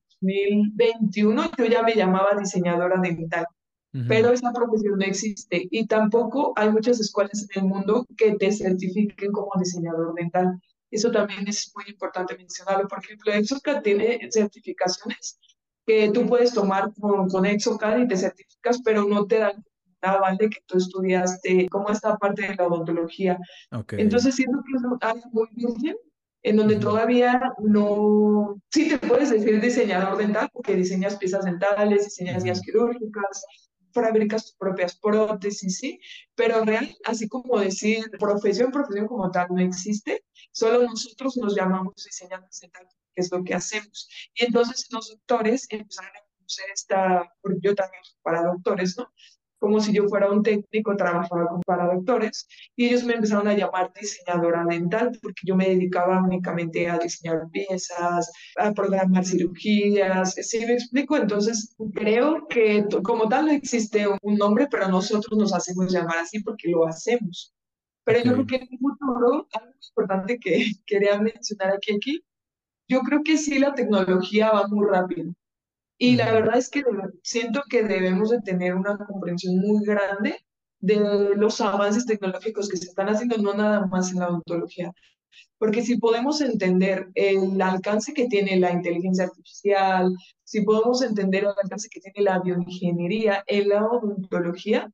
2021 0.74 1.50
yo 1.56 1.66
ya 1.66 1.84
me 1.84 1.94
llamaba 1.94 2.30
diseñadora 2.36 3.00
digital 3.00 3.46
ujú, 3.94 4.04
pero 4.08 4.32
esa 4.32 4.52
profesión 4.52 4.98
no 4.98 5.04
existe 5.04 5.68
y 5.70 5.86
tampoco 5.86 6.52
hay 6.56 6.72
muchas 6.72 6.98
escuelas 6.98 7.46
en 7.54 7.62
el 7.62 7.68
mundo 7.68 8.06
que 8.16 8.34
te 8.34 8.50
certifiquen 8.50 9.30
como 9.30 9.52
diseñador 9.56 10.14
dental. 10.14 10.60
Eso 10.90 11.12
también 11.12 11.46
es 11.46 11.70
muy 11.76 11.84
importante 11.88 12.36
mencionarlo. 12.36 12.88
Por 12.88 12.98
ejemplo, 13.04 13.32
Exocad 13.32 13.82
tiene 13.82 14.18
certificaciones 14.32 15.38
que 15.88 16.10
tú 16.12 16.26
puedes 16.26 16.52
tomar 16.52 16.92
con, 17.00 17.30
con 17.30 17.46
Exocad 17.46 17.96
y 17.98 18.06
te 18.06 18.16
certificas, 18.18 18.82
pero 18.84 19.04
no 19.04 19.26
te 19.26 19.38
dan 19.38 19.64
aval 20.02 20.36
de 20.36 20.50
que 20.50 20.58
tú 20.66 20.76
estudiaste 20.76 21.66
como 21.70 21.88
esta 21.88 22.16
parte 22.18 22.42
de 22.42 22.54
la 22.54 22.66
odontología. 22.66 23.38
Ok. 23.72 23.94
Entonces, 23.94 24.34
siento 24.34 24.58
que 24.66 24.76
es 24.76 24.82
algo 25.00 25.30
muy 25.32 25.48
virgen 25.52 25.96
en 26.42 26.56
donde 26.56 26.76
Ujú, 26.76 26.82
todavía 26.84 27.54
no, 27.58 28.60
sí 28.70 28.90
te 28.90 28.98
puedes 28.98 29.30
decir 29.30 29.60
diseñador 29.62 30.18
dental 30.18 30.50
porque 30.52 30.76
diseñas 30.76 31.16
piezas 31.16 31.46
dentales, 31.46 32.04
diseñas 32.04 32.44
guías 32.44 32.60
quirúrgicas, 32.60 33.44
fabricas 33.92 34.44
tus 34.44 34.56
propias 34.56 34.94
prótesis, 34.98 35.78
¿sí? 35.78 35.98
Pero 36.34 36.64
real, 36.66 36.94
así 37.04 37.28
como 37.28 37.58
decir 37.58 38.10
profesión, 38.20 38.70
profesión 38.70 39.06
como 39.06 39.30
tal 39.30 39.48
no 39.50 39.60
existe, 39.60 40.22
solo 40.52 40.82
nosotros 40.82 41.38
nos 41.38 41.56
llamamos 41.56 41.94
diseñadores 42.04 42.60
dentales, 42.60 42.94
que 43.18 43.22
es 43.22 43.32
lo 43.32 43.42
que 43.42 43.54
hacemos. 43.54 44.08
Y 44.34 44.44
entonces 44.44 44.86
los 44.92 45.08
doctores 45.08 45.66
empezaron 45.70 46.12
a 46.12 46.20
conocer 46.36 46.66
esta, 46.72 47.34
porque 47.42 47.58
yo 47.62 47.74
también 47.74 48.02
para 48.22 48.44
doctores, 48.44 48.96
¿no? 48.96 49.08
Como 49.58 49.80
si 49.80 49.92
yo 49.92 50.06
fuera 50.06 50.30
un 50.30 50.44
técnico, 50.44 50.96
trabajaba 50.96 51.48
con 51.48 51.60
para 51.62 51.92
doctores, 51.92 52.46
y 52.76 52.86
ellos 52.86 53.02
me 53.02 53.14
empezaron 53.14 53.48
a 53.48 53.54
llamar 53.54 53.92
diseñadora 53.92 54.64
dental, 54.64 55.18
porque 55.20 55.42
yo 55.44 55.56
me 55.56 55.68
dedicaba 55.68 56.22
únicamente 56.22 56.88
a 56.88 56.96
diseñar 56.96 57.50
piezas, 57.50 58.30
a 58.56 58.72
programar 58.72 59.24
cirugías, 59.24 60.34
¿sí 60.34 60.64
me 60.64 60.74
explico? 60.74 61.16
Entonces, 61.16 61.74
creo 61.92 62.46
que 62.46 62.86
como 63.02 63.28
tal 63.28 63.46
no 63.46 63.52
existe 63.52 64.06
un 64.22 64.36
nombre, 64.36 64.68
pero 64.70 64.86
nosotros 64.88 65.36
nos 65.36 65.52
hacemos 65.52 65.92
llamar 65.92 66.18
así 66.18 66.38
porque 66.40 66.68
lo 66.70 66.86
hacemos. 66.86 67.52
Pero 68.04 68.20
yo 68.24 68.32
creo 68.32 68.46
que 68.46 68.56
en 68.56 68.68
un 68.70 68.78
futuro, 68.78 69.48
algo 69.52 69.74
importante 69.90 70.38
que 70.38 70.64
quería 70.86 71.20
mencionar 71.20 71.74
aquí, 71.74 71.96
aquí, 71.96 72.22
yo 72.88 73.00
creo 73.00 73.22
que 73.22 73.36
sí 73.36 73.58
la 73.58 73.74
tecnología 73.74 74.50
va 74.50 74.66
muy 74.68 74.86
rápido. 74.86 75.32
Y 75.98 76.16
la 76.16 76.32
verdad 76.32 76.58
es 76.58 76.70
que 76.70 76.84
siento 77.22 77.62
que 77.68 77.82
debemos 77.82 78.30
de 78.30 78.40
tener 78.40 78.74
una 78.74 78.96
comprensión 78.96 79.58
muy 79.58 79.84
grande 79.84 80.36
de 80.80 81.34
los 81.36 81.60
avances 81.60 82.06
tecnológicos 82.06 82.68
que 82.68 82.76
se 82.76 82.86
están 82.86 83.08
haciendo, 83.08 83.36
no 83.38 83.54
nada 83.54 83.86
más 83.86 84.12
en 84.12 84.20
la 84.20 84.28
odontología. 84.28 84.92
Porque 85.58 85.82
si 85.82 85.98
podemos 85.98 86.40
entender 86.40 87.08
el 87.14 87.60
alcance 87.60 88.14
que 88.14 88.28
tiene 88.28 88.58
la 88.58 88.72
inteligencia 88.72 89.24
artificial, 89.24 90.14
si 90.44 90.62
podemos 90.62 91.02
entender 91.02 91.42
el 91.44 91.54
alcance 91.62 91.88
que 91.88 92.00
tiene 92.00 92.22
la 92.22 92.38
bioingeniería 92.38 93.42
en 93.46 93.68
la 93.68 93.84
odontología, 93.84 94.88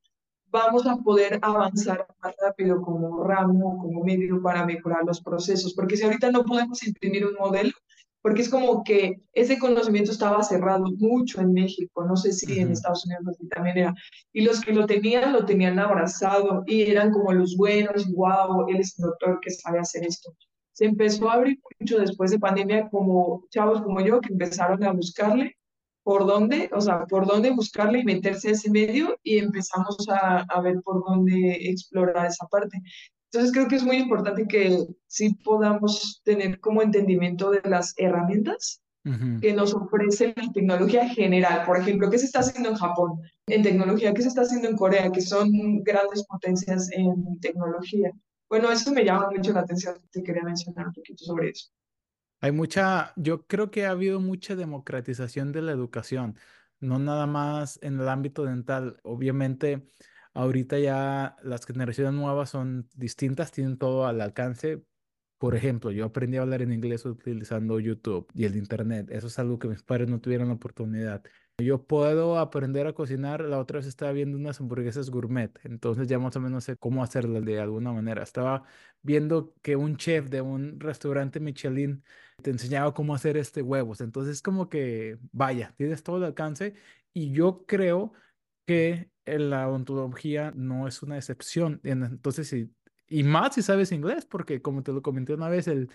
vamos 0.47 0.87
a 0.87 0.97
poder 0.97 1.39
avanzar 1.43 2.07
más 2.23 2.35
rápido 2.41 2.81
como 2.81 3.25
ramo, 3.25 3.79
como 3.79 4.05
medio 4.05 4.41
para 4.41 4.65
mejorar 4.65 5.05
los 5.05 5.21
procesos. 5.21 5.75
Porque 5.75 5.97
si 5.97 6.05
ahorita 6.05 6.31
no 6.31 6.45
podemos 6.45 6.83
imprimir 6.87 7.27
un 7.27 7.35
modelo, 7.35 7.73
porque 8.25 8.41
es 8.41 8.49
como 8.49 8.83
que 8.85 9.21
ese 9.35 9.59
conocimiento 9.59 10.11
estaba 10.11 10.43
cerrado 10.43 10.87
mucho 10.97 11.43
en 11.43 11.53
México, 11.53 12.07
no 12.07 12.17
sé 12.17 12.33
si 12.33 12.59
en. 12.59 12.73
Estados 12.73 13.05
Unidos 13.05 13.27
así 13.29 13.47
también 13.49 13.77
era, 13.77 13.95
y 14.33 14.41
los 14.41 14.63
que 14.63 14.73
lo 14.73 14.87
tenían 14.87 15.35
lo 15.35 15.45
tenían 15.45 15.79
abrazado 15.79 16.65
y 16.67 16.91
eran 16.91 17.13
como 17.13 17.35
los 17.35 17.55
buenos, 17.55 18.11
wow, 18.15 18.67
él 18.71 18.77
es 18.77 18.99
el 18.99 19.09
doctor 19.09 19.41
que 19.43 19.51
sabe 19.51 19.79
hacer 19.79 20.07
esto. 20.07 20.35
Se 20.73 20.87
empezó 20.87 21.29
a 21.29 21.35
abrir 21.35 21.61
mucho 21.79 21.99
después 21.99 22.31
de 22.31 22.39
pandemia 22.39 22.89
como 22.89 23.45
chavos 23.51 23.83
como 23.83 24.01
yo 24.01 24.23
que 24.23 24.33
empezaron 24.33 24.83
a 24.85 24.93
buscarle 24.93 25.59
por 26.03 26.27
dónde, 26.27 26.71
o 26.73 26.81
sea, 26.81 27.05
por 27.05 27.27
dónde 27.27 27.51
buscarle 27.51 27.99
y 28.01 28.05
meterse 28.05 28.49
a 28.49 28.53
ese 28.53 28.71
medio 28.71 29.19
y 29.23 29.37
empezamos 29.37 30.09
a, 30.09 30.47
a 30.49 30.61
ver 30.63 30.81
por 30.83 31.05
dónde 31.05 31.59
explorar 31.69 32.25
esa 32.25 32.47
parte. 32.47 32.81
Entonces 33.35 33.53
creo 33.53 33.67
que 33.67 33.75
es 33.75 33.83
muy 33.83 33.97
importante 33.97 34.47
que 34.47 34.87
sí 35.09 35.35
podamos 35.43 36.23
tener 36.25 36.61
como 36.61 36.83
entendimiento 36.83 37.51
de 37.51 37.63
las 37.65 37.93
herramientas 37.97 38.81
Ujú. 39.05 39.41
que 39.41 39.53
nos 39.53 39.75
ofrece 39.75 40.33
la 40.37 40.53
tecnología 40.53 41.09
general. 41.09 41.67
Por 41.67 41.77
ejemplo, 41.77 42.09
¿qué 42.09 42.19
se 42.19 42.27
está 42.27 42.39
haciendo 42.39 42.69
en 42.69 42.77
Japón 42.77 43.21
en 43.49 43.65
tecnología? 43.65 44.15
¿Qué 44.15 44.23
se 44.23 44.29
está 44.29 44.43
haciendo 44.43 44.69
en 44.69 44.77
Corea? 44.77 45.11
Que 45.11 45.21
son 45.21 45.51
grandes 45.83 46.25
potencias 46.29 46.89
en 46.93 47.41
tecnología. 47.41 48.13
Bueno, 48.49 48.71
eso 48.71 48.93
me 48.93 49.05
llama 49.05 49.29
mucho 49.35 49.53
la 49.53 49.61
atención. 49.61 49.97
Te 50.13 50.23
quería 50.23 50.45
mencionar 50.45 50.87
un 50.87 50.93
poquito 50.93 51.25
sobre 51.25 51.51
eso. 51.51 51.71
Hay 52.41 52.53
mucha, 52.53 53.15
yo 53.17 53.49
creo 53.49 53.73
que 53.73 53.85
ha 53.85 53.91
habido 53.91 54.21
mucha 54.21 54.55
democratización 54.55 55.51
de 55.51 55.63
la 55.63 55.73
educación, 55.73 56.39
no 56.79 57.01
nada 57.01 57.27
más 57.27 57.81
en 57.83 57.99
el 57.99 58.09
ámbito 58.09 58.45
dental. 58.45 59.01
Obviamente, 59.03 59.89
ahorita 60.35 60.79
ya 60.79 61.37
las 61.43 61.67
generaciones 61.67 62.13
nuevas 62.15 62.51
son 62.51 62.89
distintas, 62.95 63.53
tienen 63.53 63.79
todo 63.79 64.07
al 64.07 64.21
alcance. 64.21 64.85
Por 65.39 65.57
ejemplo, 65.57 65.91
yo 65.91 66.07
aprendí 66.07 66.39
a 66.39 66.43
hablar 66.43 66.63
en 66.63 66.73
inglés 66.73 67.05
utilizando 67.07 67.81
YouTube 67.81 68.27
y 68.35 68.45
el 68.45 68.57
Internet. 68.57 69.09
Eso 69.11 69.27
es 69.29 69.39
algo 69.39 69.59
que 69.59 69.69
mis 69.69 69.83
padres 69.83 70.09
no 70.09 70.21
tuvieron 70.21 70.49
la 70.49 70.55
oportunidad. 70.55 71.23
Yo 71.59 71.87
puedo 71.87 72.39
aprender 72.39 72.87
a 72.87 72.95
cocinar. 72.95 73.41
La 73.43 73.59
otra 73.59 73.79
vez 73.79 73.87
estaba 73.87 74.13
viendo 74.13 74.37
unas 74.37 74.61
hamburguesas 74.61 75.11
gourmet, 75.11 75.53
entonces 75.65 76.09
ya 76.09 76.19
más 76.19 76.35
o 76.37 76.41
menos 76.41 76.65
sé 76.65 76.77
cómo 76.77 77.03
hacerlas 77.05 77.45
de 77.45 77.61
alguna 77.61 77.93
manera. 77.93 78.23
Estaba 78.23 78.65
viendo 79.03 79.55
que 79.63 79.77
un 79.77 79.97
chef 79.97 80.31
de 80.31 80.41
un 80.41 80.81
restaurante 80.81 81.41
Michelin 81.41 82.03
te 82.43 82.51
enseñaba 82.51 82.93
cómo 82.95 83.15
hacer 83.15 83.37
este 83.37 83.63
huevos. 83.63 84.01
Entonces, 84.01 84.43
como 84.43 84.69
que, 84.69 85.19
vaya, 85.33 85.75
tienes 85.77 86.03
todo 86.03 86.17
el 86.19 86.25
alcance 86.25 86.75
y 87.13 87.33
yo 87.33 87.65
creo 87.67 88.13
que 88.67 89.11
la 89.27 89.69
odontología 89.69 90.53
no 90.55 90.89
es 90.89 91.03
una 91.03 91.17
excepción. 91.17 91.81
En- 91.85 92.05
Entonces, 92.05 92.49
sí, 92.49 92.75
y 93.09 93.23
más 93.25 93.55
si 93.55 93.63
sabes 93.63 93.93
inglés, 93.93 94.27
porque 94.27 94.63
como 94.63 94.83
te 94.83 94.93
lo 94.93 95.03
comenté 95.03 95.35
una 95.35 95.49
vez, 95.49 95.69
el, 95.69 95.91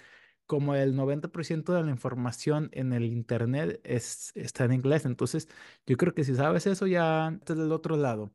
como 0.46 0.76
el 0.76 0.96
90% 0.96 1.74
de 1.74 1.84
la 1.84 1.92
información 1.92 2.70
en 2.74 2.94
el 2.94 3.06
internet 3.06 3.80
es, 3.84 4.32
está 4.36 4.66
en 4.66 4.74
inglés. 4.74 5.06
Entonces, 5.06 5.48
yo 5.86 5.98
creo 5.98 6.14
que 6.14 6.24
si 6.24 6.36
sabes 6.36 6.68
eso, 6.68 6.88
ya 6.88 7.30
estás 7.40 7.58
del 7.58 7.72
otro 7.72 7.98
lado. 7.98 8.34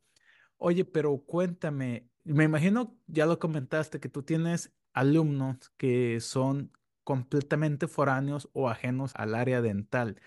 Oye, 0.59 0.85
pero 0.85 1.19
cuéntame, 1.27 2.09
me 2.25 2.45
imagino, 2.45 2.97
ya 3.07 3.27
lo 3.27 3.39
comentaste, 3.39 4.01
que 4.01 4.09
tú 4.09 4.23
tienes 4.23 4.73
alumnos 4.93 5.71
que 5.77 6.21
son 6.21 6.73
completamente 7.05 7.89
foráneos 7.89 8.49
o 8.53 8.69
ajenos 8.71 9.13
al 9.17 9.35
área 9.35 9.61
dental. 9.63 10.21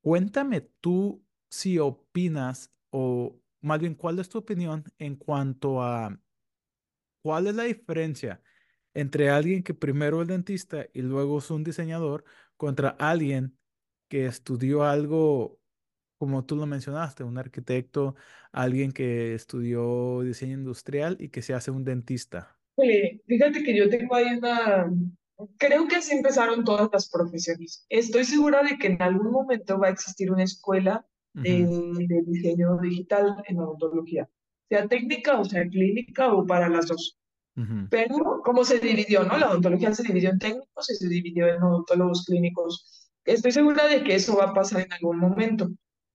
Cuéntame 0.00 0.60
tú 0.62 1.24
si 1.50 1.78
opinas, 1.78 2.72
o 2.90 3.40
más 3.60 3.80
bien, 3.80 3.94
¿cuál 3.94 4.18
es 4.18 4.28
tu 4.28 4.38
opinión 4.38 4.84
en 4.98 5.16
cuanto 5.16 5.82
a 5.82 6.18
cuál 7.22 7.46
es 7.46 7.54
la 7.54 7.64
diferencia 7.64 8.40
entre 8.94 9.30
alguien 9.30 9.62
que 9.62 9.74
primero 9.74 10.22
es 10.22 10.28
dentista 10.28 10.86
y 10.92 11.02
luego 11.02 11.38
es 11.38 11.50
un 11.50 11.62
diseñador 11.64 12.24
contra 12.56 12.90
alguien 12.90 13.56
que 14.08 14.26
estudió 14.26 14.84
algo, 14.84 15.60
como 16.18 16.44
tú 16.44 16.56
lo 16.56 16.66
mencionaste, 16.66 17.22
un 17.22 17.38
arquitecto, 17.38 18.16
alguien 18.50 18.92
que 18.92 19.34
estudió 19.34 20.22
diseño 20.22 20.54
industrial 20.54 21.16
y 21.20 21.28
que 21.28 21.42
se 21.42 21.54
hace 21.54 21.70
un 21.70 21.84
dentista? 21.84 22.58
Fíjate 23.26 23.62
que 23.62 23.76
yo 23.76 23.88
tengo 23.88 24.14
ahí 24.14 24.36
una... 24.36 24.90
Creo 25.56 25.86
que 25.86 25.96
así 25.96 26.16
empezaron 26.16 26.64
todas 26.64 26.88
las 26.92 27.08
profesiones. 27.08 27.86
Estoy 27.88 28.24
segura 28.24 28.62
de 28.62 28.76
que 28.76 28.88
en 28.88 29.02
algún 29.02 29.30
momento 29.30 29.78
va 29.78 29.86
a 29.86 29.90
existir 29.90 30.32
una 30.32 30.42
escuela 30.42 31.06
de, 31.42 32.22
diseño 32.26 32.78
digital 32.78 33.42
en 33.46 33.58
odontología, 33.58 34.28
sea 34.68 34.86
técnica 34.86 35.38
o 35.38 35.44
sea 35.44 35.66
clínica 35.68 36.32
o 36.32 36.46
para 36.46 36.68
las 36.68 36.86
dos. 36.86 37.16
Pero, 37.90 38.40
¿cómo 38.44 38.64
se 38.64 38.78
dividió, 38.78 39.24
no? 39.24 39.36
La 39.36 39.50
odontología 39.50 39.92
se 39.92 40.04
dividió 40.04 40.30
en 40.30 40.38
técnicos 40.38 40.90
y 40.90 40.94
se 40.94 41.08
dividió 41.08 41.48
en 41.48 41.60
odontólogos 41.60 42.24
clínicos. 42.24 43.10
Estoy 43.24 43.50
segura 43.50 43.88
de 43.88 44.04
que 44.04 44.14
eso 44.14 44.36
va 44.36 44.44
a 44.44 44.54
pasar 44.54 44.82
en 44.82 44.92
algún 44.92 45.18
momento, 45.18 45.68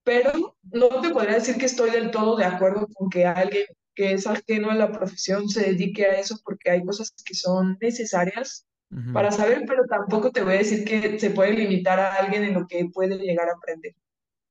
pero 0.04 0.56
no 0.72 0.88
te 1.02 1.10
podría 1.10 1.34
decir 1.34 1.58
que 1.58 1.66
estoy 1.66 1.90
del 1.90 2.10
todo 2.10 2.36
de 2.36 2.46
acuerdo 2.46 2.88
con 2.94 3.10
que 3.10 3.26
alguien 3.26 3.66
que 3.94 4.14
es 4.14 4.26
ajeno 4.26 4.70
a 4.70 4.74
la 4.74 4.90
profesión 4.90 5.46
se 5.50 5.60
dedique 5.70 6.06
a 6.06 6.18
eso, 6.18 6.38
porque 6.44 6.70
hay 6.70 6.82
cosas 6.82 7.12
que 7.24 7.34
son 7.34 7.76
necesarias 7.80 8.66
para 9.12 9.30
saber, 9.30 9.64
pero 9.66 9.84
tampoco 9.86 10.30
te 10.30 10.42
voy 10.42 10.54
a 10.54 10.58
decir 10.58 10.84
que 10.84 11.18
se 11.18 11.30
puede 11.30 11.52
limitar 11.52 12.00
a 12.00 12.14
alguien 12.14 12.44
en 12.44 12.54
lo 12.54 12.66
que 12.66 12.88
puede 12.92 13.18
llegar 13.18 13.48
a 13.48 13.54
aprender 13.54 13.92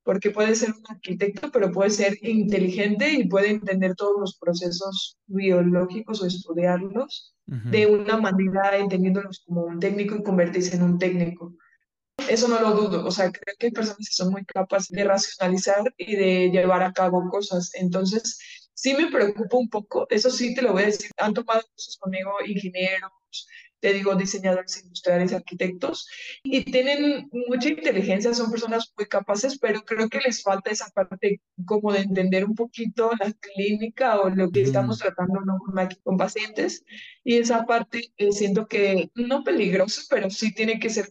porque 0.04 0.32
puede 0.32 0.56
ser 0.56 0.72
un 0.72 0.84
arquitecto, 0.90 1.52
pero 1.52 1.72
puede 1.72 1.90
ser 1.90 2.18
inteligente 2.22 3.12
y 3.12 3.28
puede 3.28 3.50
entender 3.52 3.96
todos 3.96 4.20
los 4.20 4.38
procesos 4.38 5.18
biológicos 5.28 6.22
o 6.22 6.26
estudiarlos 6.26 7.34
de 7.46 7.88
una 7.88 8.18
manera 8.18 8.78
entendiéndolos 8.78 9.44
como 9.46 9.64
un 9.64 9.80
técnico 9.80 10.16
y 10.16 10.24
convertirse 10.24 10.76
en 10.76 10.84
un 10.84 10.98
técnico. 10.98 11.54
Eso 12.30 12.48
no 12.48 12.60
lo 12.62 12.72
dudo, 12.72 13.06
o 13.06 13.12
sea, 13.12 13.32
creo 13.32 13.56
que 13.58 13.68
hay 13.68 13.72
personas 13.72 13.98
que 13.98 14.14
son 14.14 14.32
muy 14.32 14.46
capaces 14.46 14.90
de 14.90 15.04
racionalizar 15.04 15.84
y 15.98 16.16
de 16.16 16.52
llevar 16.52 16.84
a 16.84 16.94
cabo 16.94 17.28
cosas. 17.30 17.72
Entonces, 17.74 18.38
sí 18.74 18.94
me 18.94 19.12
preocupa 19.12 19.58
un 19.58 19.70
poco, 19.70 20.08
eso 20.10 20.30
sí 20.30 20.54
te 20.54 20.62
lo 20.62 20.74
voy 20.74 20.84
a 20.84 20.88
decir, 20.88 21.10
han 21.18 21.34
tomado 21.34 21.62
cursos 21.74 21.98
conmigo 21.98 22.32
ingenieros, 22.46 23.12
te 23.84 23.92
digo, 23.92 24.16
diseñadores 24.16 24.82
industriales, 24.82 25.34
arquitectos, 25.34 26.08
y 26.42 26.64
tienen 26.64 27.30
mucha 27.50 27.68
inteligencia, 27.68 28.34
son 28.34 28.50
personas 28.50 28.94
muy 28.98 29.08
capaces, 29.08 29.60
pero 29.60 29.82
creo 29.84 30.08
que 30.08 30.22
les 30.22 30.42
falta 30.42 30.72
esa 30.72 30.90
parte 30.92 31.42
como 31.66 31.92
de 31.92 32.00
entender 32.00 32.46
un 32.46 32.56
poquito 32.56 33.12
la 33.20 33.34
clínica 33.34 34.22
o 34.22 34.30
lo 34.30 34.50
que 34.52 34.62
ujú, 34.62 34.68
estamos 34.70 35.00
tratando 35.00 35.42
¿no? 35.42 35.58
con, 36.02 36.16
pacientes, 36.16 36.86
y 37.26 37.36
esa 37.40 37.66
parte 37.66 38.14
eh, 38.16 38.32
siento 38.32 38.68
que 38.68 39.12
no 39.16 39.44
peligroso, 39.44 40.04
pero 40.10 40.30
sí 40.30 40.54
tiene 40.54 40.80
que 40.80 40.90
ser 40.90 41.10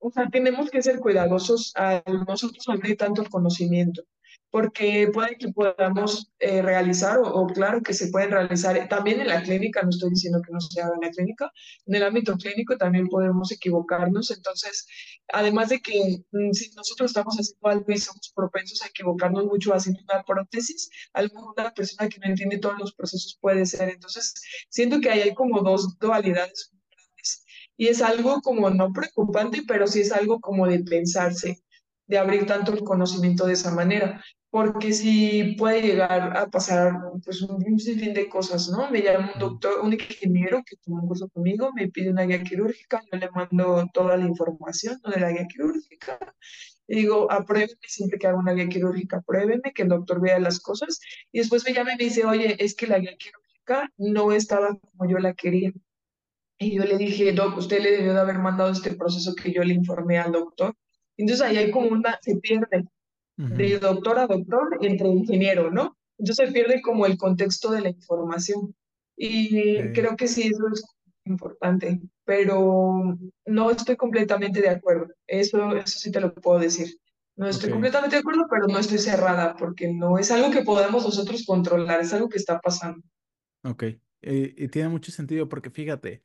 o 0.00 0.12
sea, 0.12 0.28
tenemos 0.30 0.70
que 0.70 0.80
ser 0.80 1.00
cuidadosos 1.00 1.72
al 1.74 2.04
nosotros 2.28 2.64
abrir 2.68 2.96
tanto 2.96 3.24
conocimiento. 3.24 4.04
Porque 4.50 5.10
puede 5.12 5.36
que 5.36 5.48
podamos 5.48 6.30
eh, 6.38 6.62
realizar, 6.62 7.18
o, 7.22 7.46
claro 7.46 7.82
que 7.82 7.92
se 7.92 8.08
pueden 8.08 8.30
realizar 8.30 8.88
también 8.88 9.20
en 9.20 9.28
la 9.28 9.42
clínica, 9.42 9.82
no 9.82 9.90
estoy 9.90 10.10
diciendo 10.10 10.40
que 10.44 10.52
no 10.52 10.60
se 10.60 10.80
haga 10.80 10.94
en 10.94 11.00
la 11.06 11.10
clínica, 11.10 11.52
en 11.86 11.94
el 11.94 12.02
ámbito 12.02 12.36
clínico 12.36 12.76
también 12.76 13.08
podemos 13.08 13.52
equivocarnos, 13.52 14.30
entonces, 14.30 14.86
además 15.32 15.68
de 15.68 15.80
que 15.80 16.24
mm, 16.32 16.52
si 16.52 16.70
nosotros 16.74 17.10
estamos 17.10 17.36
haciendo 17.36 17.68
algo 17.68 17.84
y 17.88 17.98
somos 17.98 18.32
propensos 18.34 18.82
a 18.82 18.88
equivocarnos 18.88 19.44
mucho 19.46 19.74
haciendo 19.74 20.00
una 20.10 20.22
prótesis, 20.22 20.90
alguna 21.12 21.72
persona 21.74 22.08
que 22.08 22.18
no 22.20 22.26
entiende 22.26 22.58
todos 22.58 22.78
los 22.78 22.94
procesos 22.94 23.38
puede 23.40 23.66
ser, 23.66 23.90
entonces, 23.90 24.34
siento 24.70 25.00
que 25.00 25.10
ahí 25.10 25.20
hay 25.20 25.34
como 25.34 25.60
dos 25.60 25.98
dualidades 25.98 26.72
y 27.78 27.86
es 27.86 28.02
algo 28.02 28.40
como 28.42 28.68
no 28.70 28.92
preocupante, 28.92 29.62
pero 29.66 29.86
sí 29.86 30.00
es 30.00 30.12
algo 30.12 30.40
como 30.40 30.66
de 30.66 30.80
pensarse, 30.80 31.62
de 32.08 32.18
abrir 32.18 32.46
tanto 32.46 32.72
el 32.72 32.82
conocimiento 32.82 33.46
de 33.46 33.52
esa 33.52 33.70
manera 33.70 34.20
porque 34.50 34.92
si 34.92 35.54
puede 35.58 35.82
llegar 35.82 36.36
a 36.36 36.46
pasar 36.48 36.94
pues, 37.22 37.42
un, 37.42 37.78
sinfín 37.78 38.14
de 38.14 38.28
cosas, 38.28 38.68
¿no? 38.70 38.90
Me 38.90 39.02
llama 39.02 39.32
un 39.34 39.40
doctor, 39.40 39.80
un 39.82 39.92
ingeniero 39.92 40.62
que 40.64 40.76
tomó 40.76 41.02
un 41.02 41.08
curso 41.08 41.28
conmigo, 41.28 41.70
me 41.74 41.88
pide 41.88 42.10
una 42.10 42.22
guía 42.22 42.42
quirúrgica, 42.42 43.02
yo 43.12 43.18
le 43.18 43.30
mando 43.30 43.86
toda 43.92 44.16
la 44.16 44.26
información 44.26 44.98
¿no? 45.04 45.10
de 45.10 45.20
la 45.20 45.32
guía 45.32 45.46
quirúrgica, 45.46 46.18
y 46.86 46.96
digo, 46.96 47.30
apruébeme 47.30 47.76
siempre 47.86 48.18
que 48.18 48.26
haga 48.26 48.38
una 48.38 48.54
guía 48.54 48.68
quirúrgica, 48.68 49.18
apruébeme, 49.18 49.72
que 49.74 49.82
el 49.82 49.88
doctor 49.88 50.20
vea 50.20 50.38
las 50.38 50.60
cosas, 50.60 51.00
y 51.30 51.40
después 51.40 51.64
me 51.66 51.74
llama 51.74 51.92
y 51.92 51.98
me 51.98 52.04
dice, 52.04 52.24
oye, 52.24 52.56
es 52.58 52.74
que 52.74 52.86
la 52.86 52.98
guía 52.98 53.16
quirúrgica 53.18 53.92
no 53.98 54.32
estaba 54.32 54.78
como 54.78 55.10
yo 55.10 55.18
la 55.18 55.34
quería. 55.34 55.72
Y 56.60 56.76
yo 56.76 56.84
le 56.84 56.96
dije, 56.96 57.32
doc, 57.32 57.58
usted 57.58 57.80
le 57.80 57.92
debió 57.92 58.14
de 58.14 58.20
haber 58.20 58.38
mandado 58.38 58.70
este 58.70 58.94
proceso 58.94 59.34
que 59.34 59.52
yo 59.52 59.62
le 59.62 59.74
informé 59.74 60.18
al 60.18 60.32
doctor. 60.32 60.74
Entonces 61.18 61.44
ahí 61.44 61.58
hay 61.58 61.70
como 61.70 61.88
una, 61.88 62.18
se 62.22 62.36
pierde 62.36 62.88
de 63.36 63.78
doctor 63.78 64.18
a 64.18 64.26
doctor 64.26 64.78
entre 64.80 65.08
ingeniero, 65.08 65.70
¿no? 65.70 65.96
Entonces 66.18 66.46
se 66.46 66.52
pierde 66.52 66.80
como 66.80 67.04
el 67.06 67.18
contexto 67.18 67.70
de 67.70 67.82
la 67.82 67.90
información. 67.90 68.74
Y 69.16 69.92
creo 69.92 70.16
que 70.16 70.26
sí, 70.26 70.48
eso 70.48 70.66
es 70.72 70.84
importante, 71.24 72.00
pero 72.24 73.18
no 73.46 73.70
estoy 73.70 73.96
completamente 73.96 74.60
de 74.62 74.70
acuerdo. 74.70 75.08
Eso, 75.26 75.76
eso 75.76 75.98
sí 75.98 76.10
te 76.10 76.20
lo 76.20 76.32
puedo 76.34 76.58
decir. 76.58 76.96
No 77.36 77.46
estoy 77.46 77.70
completamente 77.70 78.16
de 78.16 78.20
acuerdo, 78.20 78.46
pero 78.50 78.66
no 78.66 78.78
estoy 78.78 78.98
cerrada 78.98 79.54
porque 79.56 79.92
no 79.92 80.18
es 80.18 80.30
algo 80.30 80.50
que 80.50 80.62
podemos 80.62 81.04
nosotros 81.04 81.44
controlar, 81.46 82.00
es 82.00 82.12
algo 82.12 82.28
que 82.28 82.38
está 82.38 82.58
pasando. 82.58 83.00
Ok, 83.62 83.84
y 84.22 84.68
tiene 84.68 84.88
mucho 84.88 85.12
sentido 85.12 85.48
porque 85.48 85.70
fíjate, 85.70 86.22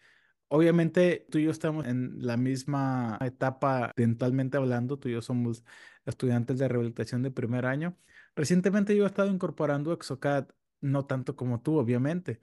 Obviamente 0.48 1.26
tú 1.32 1.40
y 1.40 1.46
yo 1.46 1.52
estamos 1.52 1.88
en 1.88 2.26
la 2.26 2.38
misma 2.38 3.18
etapa 3.22 3.92
dentalmente 3.96 4.58
hablando, 4.58 5.00
tú 5.00 5.10
y 5.10 5.14
yo 5.14 5.22
somos 5.22 5.64
estudiantes 6.06 6.60
de 6.60 6.68
rehabilitación 6.68 7.24
de 7.24 7.32
primer 7.32 7.66
año. 7.66 7.98
Recientemente 8.36 8.96
yo 8.96 9.04
he 9.04 9.08
estado 9.08 9.30
incorporando 9.32 9.94
Exocad, 9.94 10.48
no 10.82 11.06
tanto 11.06 11.36
como 11.36 11.62
tú, 11.62 11.78
obviamente, 11.80 12.40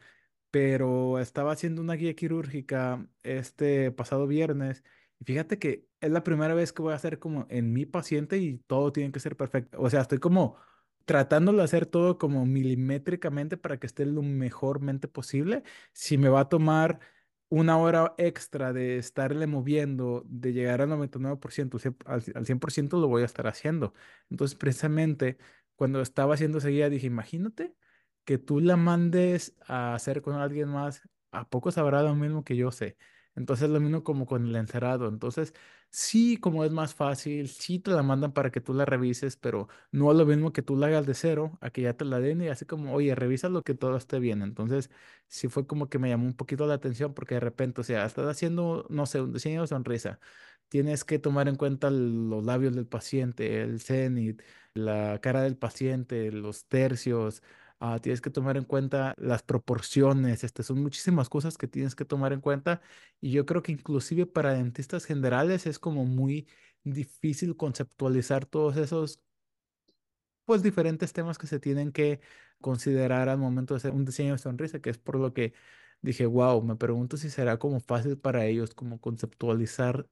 pero 0.51 1.19
estaba 1.21 1.53
haciendo 1.53 1.83
una 1.83 1.95
guía 1.95 2.15
quirúrgica 2.15 3.07
este 3.23 3.91
pasado 3.93 4.27
viernes 4.27 4.85
y 5.21 5.25
fíjate 5.25 5.59
que 5.59 5.89
es 6.01 6.11
la 6.11 6.25
primera 6.25 6.55
vez 6.55 6.73
que 6.73 6.83
voy 6.83 6.93
a 6.93 6.97
hacer 6.97 7.19
como 7.19 7.47
en 7.51 7.73
mi 7.73 7.87
paciente 7.87 8.39
y 8.39 8.59
todo 8.59 8.93
tiene 8.93 9.13
que 9.13 9.21
ser 9.21 9.37
perfecto. 9.37 9.81
O 9.81 9.91
sea, 9.91 10.01
estoy 10.03 10.19
como 10.19 10.57
tratando 11.05 11.53
de 11.53 11.63
hacer 11.63 11.87
todo 11.87 12.19
como 12.19 12.47
milimétricamente 12.47 13.57
para 13.57 13.79
que 13.79 13.87
esté 13.87 14.07
lo 14.07 14.23
mejormente 14.23 15.09
posible. 15.09 15.63
Si 15.93 16.19
me 16.19 16.29
va 16.29 16.41
a 16.41 16.49
tomar 16.49 17.01
una 17.51 17.79
hora 17.79 18.15
extra 18.19 18.73
de 18.73 18.99
estarle 18.99 19.47
moviendo, 19.49 20.25
de 20.27 20.53
llegar 20.55 20.81
al 20.83 20.89
99%, 20.91 21.79
al 22.07 22.47
100% 22.47 22.99
lo 22.99 23.09
voy 23.09 23.23
a 23.23 23.27
estar 23.27 23.47
haciendo. 23.49 23.95
Entonces, 24.31 24.57
precisamente, 24.59 25.39
cuando 25.77 26.01
estaba 26.03 26.35
haciendo 26.35 26.61
guía, 26.61 26.91
dije, 26.91 27.07
imagínate 27.09 27.75
que 28.25 28.39
tú 28.39 28.61
la 28.61 28.77
mandes 28.79 29.57
a 29.67 29.95
hacer 29.95 30.23
con 30.23 30.37
alguien 30.37 30.69
más, 30.71 31.03
¿a 31.33 31.49
poco 31.49 31.73
sabrá 31.73 32.03
lo 32.03 32.15
mismo 32.15 32.45
que 32.45 32.57
yo 32.57 32.71
sé? 32.73 32.97
Entonces, 33.35 33.69
lo 33.71 33.81
mismo 33.81 34.03
como 34.05 34.27
con 34.27 34.47
el 34.47 34.57
encerado. 34.57 35.09
Entonces, 35.09 35.55
Sí, 35.93 36.37
como 36.37 36.65
es 36.65 36.71
más 36.71 36.95
fácil, 36.95 37.49
sí 37.49 37.81
te 37.81 37.91
la 37.91 38.03
mandan 38.05 38.33
para 38.33 38.51
que 38.53 38.61
tú 38.61 38.73
la 38.75 38.85
revises, 38.85 39.37
pero 39.37 39.69
no 39.91 40.13
es 40.13 40.17
lo 40.19 40.25
mismo 40.25 40.53
que 40.53 40.63
tú 40.63 40.77
la 40.77 40.87
hagas 40.87 41.05
de 41.07 41.15
cero 41.15 41.59
a 41.61 41.71
que 41.71 41.83
ya 41.83 41.95
te 41.97 42.05
la 42.05 42.21
den 42.21 42.41
y 42.43 42.49
así 42.49 42.65
como, 42.65 42.95
oye, 42.95 43.13
revisa 43.17 43.49
lo 43.49 43.65
que 43.65 43.75
todo 43.75 43.97
esté 43.97 44.21
bien. 44.21 44.43
Entonces, 44.43 44.89
sí 45.27 45.49
fue 45.49 45.67
como 45.67 45.89
que 45.89 45.99
me 45.99 46.09
llamó 46.09 46.27
un 46.27 46.35
poquito 46.37 46.67
la 46.67 46.75
atención 46.75 47.13
porque 47.13 47.35
de 47.35 47.41
repente, 47.41 47.81
o 47.81 47.85
sea, 47.85 48.07
estás 48.07 48.27
haciendo, 48.29 48.87
no 48.89 49.05
sé, 49.07 49.21
un 49.21 49.33
diseño 49.33 49.63
de 49.63 49.67
sonrisa. 49.67 50.21
Tienes 50.69 51.05
que 51.05 51.19
tomar 51.19 51.49
en 51.49 51.57
cuenta 51.57 51.91
los 51.91 52.45
labios 52.45 52.75
del 52.77 52.87
paciente, 52.87 53.61
el 53.63 53.81
cenit, 53.81 54.43
la 54.75 55.19
cara 55.21 55.43
del 55.43 55.57
paciente, 55.57 56.31
los 56.33 56.67
tercios. 56.67 57.43
Ah, 57.83 57.99
tienes 57.99 58.21
que 58.21 58.29
tomar 58.29 58.59
en 58.59 58.65
cuenta 58.65 59.15
las 59.17 59.43
proporciones, 59.43 60.45
este, 60.45 60.63
son 60.63 60.83
muchísimas 60.83 61.31
cosas 61.31 61.57
que 61.57 61.67
tienes 61.67 61.95
que 61.95 62.05
tomar 62.05 62.35
en 62.35 62.43
cuenta 62.43 62.83
y 63.23 63.31
yo 63.33 63.47
creo 63.47 63.63
que 63.63 63.73
inclusive 63.73 64.27
para 64.27 64.53
dentistas 64.53 65.07
generales 65.07 65.67
es 65.67 65.79
como 65.79 66.05
muy 66.05 66.47
difícil 66.85 67.57
conceptualizar 67.57 68.45
todos 68.45 68.77
esos 68.77 69.23
pues 70.45 70.63
diferentes 70.63 71.13
temas 71.15 71.39
que 71.39 71.47
se 71.47 71.59
tienen 71.61 71.91
que 71.93 72.21
considerar 72.61 73.29
al 73.31 73.39
momento 73.39 73.73
de 73.75 73.79
hacer 73.79 73.93
un 73.93 74.05
diseño 74.05 74.33
de 74.33 74.39
sonrisa, 74.39 74.81
que 74.81 74.91
es 74.91 74.99
por 74.99 75.17
lo 75.17 75.33
que 75.33 75.55
dije, 76.03 76.27
wow, 76.27 76.63
me 76.63 76.77
pregunto 76.77 77.17
si 77.17 77.31
será 77.31 77.59
como 77.59 77.81
fácil 77.81 78.19
para 78.19 78.45
ellos 78.47 78.75
como 78.75 79.01
conceptualizar 79.01 80.07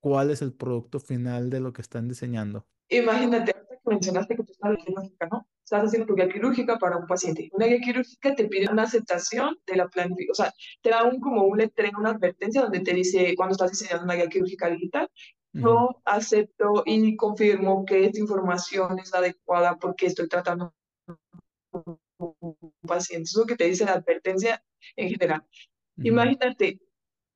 cuál 0.00 0.30
es 0.30 0.42
el 0.42 0.52
producto 0.52 1.00
final 1.00 1.50
de 1.50 1.60
lo 1.60 1.72
que 1.72 1.82
están 1.82 2.08
diseñando. 2.08 2.66
Imagínate, 2.88 3.54
mencionaste 3.88 4.36
que 4.36 4.42
tú 4.42 4.52
estás 4.52 4.76
quirúrgica, 4.84 5.28
¿no? 5.30 5.46
Estás 5.64 5.84
haciendo 5.84 6.06
tu 6.06 6.14
guía 6.14 6.28
quirúrgica 6.28 6.78
para 6.78 6.96
un 6.96 7.06
paciente. 7.06 7.48
Una 7.52 7.66
guía 7.66 7.80
quirúrgica 7.80 8.34
te 8.34 8.46
pide 8.46 8.70
una 8.70 8.84
aceptación 8.84 9.58
de 9.66 9.76
la 9.76 9.88
planificación, 9.88 10.30
o 10.30 10.34
sea, 10.34 10.54
te 10.82 10.90
da 10.90 11.04
un, 11.04 11.20
como 11.20 11.44
un 11.44 11.58
letrero, 11.58 11.98
una 11.98 12.10
advertencia 12.10 12.62
donde 12.62 12.80
te 12.80 12.94
dice, 12.94 13.34
cuando 13.36 13.52
estás 13.52 13.70
diseñando 13.70 14.04
una 14.04 14.14
guía 14.14 14.28
quirúrgica 14.28 14.70
digital, 14.70 15.10
yo 15.52 16.00
acepto 16.04 16.82
y 16.86 17.16
confirmo 17.16 17.84
que 17.84 18.04
esta 18.04 18.20
información 18.20 18.98
es 18.98 19.12
adecuada 19.12 19.76
porque 19.76 20.06
estoy 20.06 20.28
tratando 20.28 20.74
un 21.72 22.72
paciente. 22.86 23.24
Eso 23.24 23.40
es 23.40 23.42
lo 23.42 23.46
que 23.46 23.56
te 23.56 23.64
dice 23.64 23.84
la 23.84 23.94
advertencia 23.94 24.62
en 24.96 25.08
general. 25.08 25.44
Imagínate, 25.96 26.80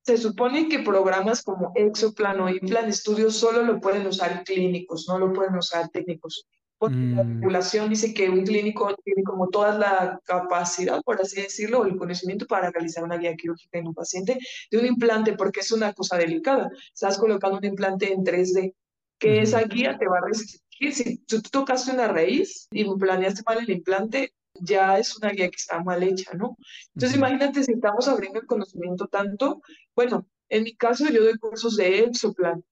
se 0.03 0.17
supone 0.17 0.69
que 0.69 0.81
programas 0.81 1.43
como 1.43 1.73
Exoplan 1.75 2.41
o 2.41 2.49
Implan 2.49 2.93
Studio 2.93 3.31
solo 3.31 3.63
lo 3.63 3.81
pueden 3.81 4.07
usar 4.07 4.43
clínicos, 4.45 5.07
no 5.09 5.19
lo 5.19 5.33
pueden 5.33 5.55
usar 5.57 5.89
técnicos. 5.91 6.47
Porque 6.77 6.97
la 6.97 7.23
mm. 7.23 7.41
regulación 7.41 7.89
dice 7.89 8.13
que 8.13 8.29
un 8.29 8.45
clínico 8.45 8.93
tiene 9.05 9.23
como 9.23 9.49
toda 9.49 9.79
la 9.79 10.21
capacidad, 10.25 11.01
por 11.03 11.21
así 11.21 11.41
decirlo, 11.41 11.81
o 11.81 11.85
el 11.85 11.97
conocimiento 11.97 12.45
para 12.47 12.73
realizar 12.73 13.05
una 13.05 13.19
guía 13.19 13.37
quirúrgica 13.37 13.79
en 13.79 13.87
un 13.87 13.95
paciente 13.95 14.37
de 14.69 14.79
un 14.79 14.87
implante, 14.87 15.35
porque 15.35 15.61
es 15.61 15.71
una 15.71 15.93
cosa 15.93 16.17
delicada. 16.17 16.69
Estás 16.93 17.19
colocando 17.19 17.59
un 17.59 17.65
implante 17.65 18.13
en 18.13 18.25
3D, 18.25 18.75
que 19.21 19.43
esa 19.43 19.63
guía 19.63 19.97
te 19.97 20.09
va 20.09 20.19
a 20.19 20.27
restringir. 20.27 20.93
Si 20.93 21.19
tú 21.19 21.41
tocaste 21.43 21.93
una 21.93 22.09
raíz 22.09 22.67
y 22.73 22.85
planeaste 22.97 23.43
mal 23.47 23.59
el 23.59 23.71
implante, 23.71 24.35
ya 24.63 24.99
es 24.99 25.17
una 25.17 25.31
guía 25.31 25.49
que 25.51 25.57
está 25.57 25.83
mal 25.83 26.03
hecha, 26.03 26.33
¿no? 26.35 26.57
Entonces, 26.95 27.19
imagínate 27.19 27.63
si 27.65 27.73
estamos 27.73 28.09
abriendo 28.09 28.41
el 28.41 28.47
conocimiento 28.47 29.07
tanto, 29.09 29.63
bueno, 29.95 30.27
en 30.49 30.65
mi 30.65 30.77
caso 30.77 31.09
yo 31.09 31.23
doy 31.25 31.39
cursos 31.39 31.77
de 31.77 32.01
Exoplan 32.01 32.65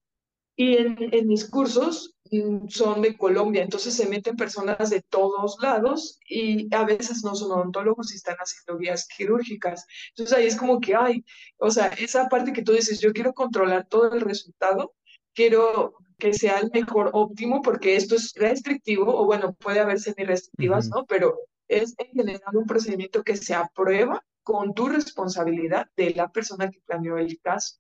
y 0.57 0.77
en, 0.77 0.97
en 1.13 1.27
mis 1.27 1.49
cursos 1.49 2.15
mm, 2.31 2.69
son 2.69 3.03
de 3.03 3.17
Colombia, 3.17 3.63
entonces 3.63 3.95
se 3.95 4.07
meten 4.07 4.37
personas 4.37 4.91
de 4.91 5.03
todos 5.03 5.57
lados 5.63 6.19
y 6.29 6.73
a 6.75 6.85
veces 6.85 7.25
no 7.25 7.35
son 7.35 7.53
odontólogos 7.53 8.13
y 8.13 8.17
están 8.17 8.37
haciendo 8.37 8.79
guías 8.79 9.09
quirúrgicas. 9.09 9.87
Entonces 10.11 10.37
ahí 10.37 10.47
es 10.47 10.57
como 10.57 10.81
que, 10.81 10.95
ay, 10.95 11.25
o 11.59 11.71
sea, 11.71 11.87
esa 11.89 12.29
parte 12.29 12.53
que 12.53 12.63
tú 12.63 12.73
dices, 12.73 13.01
yo 13.01 13.13
quiero 13.13 13.33
controlar 13.33 13.87
todo 13.89 14.13
el 14.13 14.21
resultado, 14.21 14.95
quiero 15.35 15.95
que 16.19 16.35
sea 16.35 16.59
el 16.59 16.71
mejor 16.73 17.11
óptimo 17.15 17.63
porque 17.63 17.97
esto 17.97 18.15
es 18.15 18.35
restrictivo 18.35 19.17
o 19.17 19.25
bueno, 19.25 19.55
puede 19.55 19.81
haber 19.81 19.99
semi-restrictivas, 19.99 20.89
¿no? 20.91 21.07
Pero 21.07 21.39
es 21.71 21.95
en 21.99 22.09
general 22.13 22.57
un 22.57 22.67
procedimiento 22.67 23.23
que 23.23 23.37
se 23.37 23.55
aprueba 23.55 24.23
con 24.43 24.75
tu 24.75 24.89
responsabilidad 24.89 25.87
de 25.97 26.11
la 26.15 26.31
persona 26.31 26.71
que 26.71 26.81
planeó 26.85 27.17
el 27.17 27.41
caso. 27.41 27.77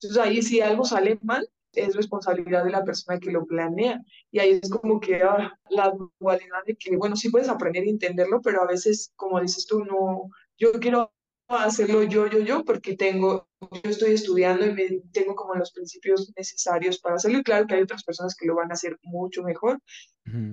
Entonces 0.00 0.22
ahí 0.22 0.42
si 0.42 0.60
algo 0.60 0.84
sale 0.84 1.18
mal, 1.22 1.48
es 1.72 1.94
responsabilidad 1.94 2.64
de 2.64 2.70
la 2.70 2.84
persona 2.84 3.18
que 3.18 3.30
lo 3.30 3.44
planea. 3.44 4.00
Y 4.30 4.38
ahí 4.38 4.60
es 4.62 4.70
como 4.70 5.00
que 5.00 5.22
ah, 5.22 5.52
la 5.68 5.92
dualidad 6.18 6.64
de 6.66 6.76
que, 6.76 6.96
bueno, 6.96 7.16
sí 7.16 7.30
puedes 7.30 7.48
aprender 7.48 7.84
y 7.84 7.90
entenderlo, 7.90 8.40
pero 8.40 8.62
a 8.62 8.66
veces, 8.66 9.12
como 9.16 9.40
dices 9.40 9.66
tú, 9.66 9.84
no, 9.84 10.30
yo 10.56 10.72
quiero 10.80 11.12
hacerlo 11.56 12.02
yo, 12.02 12.26
yo, 12.26 12.40
yo, 12.40 12.64
porque 12.64 12.96
tengo, 12.96 13.48
yo 13.60 13.90
estoy 13.90 14.12
estudiando 14.12 14.66
y 14.66 14.72
me, 14.72 15.00
tengo 15.12 15.34
como 15.34 15.54
los 15.54 15.72
principios 15.72 16.32
necesarios 16.36 16.98
para 16.98 17.16
hacerlo. 17.16 17.38
Y 17.38 17.42
claro 17.42 17.66
que 17.66 17.74
hay 17.74 17.82
otras 17.82 18.04
personas 18.04 18.34
que 18.34 18.46
lo 18.46 18.56
van 18.56 18.70
a 18.70 18.74
hacer 18.74 18.98
mucho 19.02 19.42
mejor, 19.42 19.78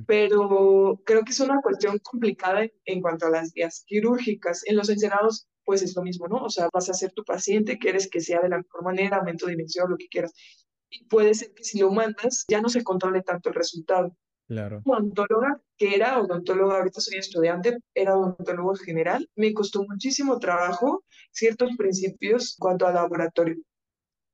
pero 0.08 1.02
creo 1.06 1.24
que 1.24 1.32
es 1.32 1.40
una 1.40 1.62
cuestión 1.62 1.98
complicada 2.00 2.68
en, 2.86 3.02
cuanto 3.02 3.26
a 3.26 3.30
las 3.30 3.54
vías 3.54 3.84
quirúrgicas. 3.86 4.64
En 4.66 4.76
los 4.76 4.90
encerrados, 4.90 5.48
pues 5.64 5.82
es 5.82 5.96
lo 5.96 6.04
mismo, 6.04 6.28
¿no? 6.28 6.44
O 6.44 6.50
sea, 6.50 6.70
vas 6.74 6.90
a 6.90 6.94
ser 6.94 7.12
tu 7.14 7.24
paciente, 7.24 7.80
quieres 7.80 8.10
que 8.10 8.22
sea 8.22 8.42
de 8.42 8.50
la 8.50 8.58
mejor 8.58 8.84
manera, 8.84 9.18
aumento 9.18 9.46
de 9.46 9.54
dimensión, 9.54 9.90
lo 9.90 9.98
que 9.98 10.08
quieras. 10.08 10.34
Y 10.90 11.06
puede 11.06 11.34
ser 11.34 11.54
que 11.54 11.64
si 11.64 11.80
lo 11.80 11.92
mandas, 11.92 12.46
ya 12.50 12.62
no 12.62 12.70
se 12.70 12.84
controle 12.84 13.22
tanto 13.24 13.50
el 13.50 13.56
resultado. 13.56 14.16
Claro. 14.52 14.82
odontóloga, 14.84 15.62
que 15.78 15.96
era 15.96 16.20
odontóloga, 16.20 16.76
ahorita 16.76 17.00
soy 17.00 17.20
estudiante, 17.20 17.78
era 17.94 18.18
odontólogo 18.18 18.76
general, 18.76 19.26
me 19.38 19.54
costó 19.54 19.86
muchísimo 19.86 20.40
trabajo 20.40 21.06
ciertos 21.32 21.70
principios 21.78 22.58
en 22.58 22.60
cuanto 22.60 22.86
al 22.86 22.96
laboratorio. 22.96 23.56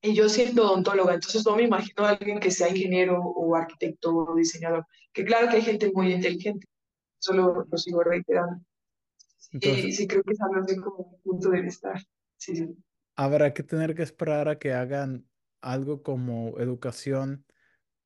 Y 0.02 0.16
yo 0.16 0.28
siendo 0.28 0.64
odontóloga, 0.64 1.14
entonces 1.14 1.46
no 1.46 1.56
me 1.56 1.66
imagino 1.66 2.04
a 2.04 2.10
alguien 2.10 2.40
que 2.40 2.50
sea 2.50 2.70
ingeniero 2.70 3.22
o 3.22 3.56
arquitecto 3.56 4.16
o 4.16 4.36
diseñador, 4.36 4.88
que 5.14 5.24
claro 5.24 5.50
que 5.50 5.58
hay 5.58 5.62
gente 5.62 5.92
muy 5.94 6.12
inteligente, 6.12 6.66
solo 7.20 7.68
lo, 7.70 7.78
sigo 7.78 8.02
reiterando. 8.02 8.60
y 9.52 9.92
sí 9.92 10.08
creo 10.08 10.24
que 10.24 10.34
es 10.34 10.42
algo 10.42 10.64
así 10.64 10.78
como 10.78 10.98
un 10.98 11.22
punto 11.22 11.52
de 11.52 11.62
vista. 11.62 11.94
Sí, 12.38 12.56
sí. 12.56 12.76
Habrá 13.16 13.54
que 13.54 13.62
tener 13.62 13.94
que 13.94 14.02
esperar 14.02 14.50
a 14.50 14.58
que 14.58 14.74
hagan 14.74 15.28
algo 15.62 16.02
como 16.02 16.58
educación 16.58 17.46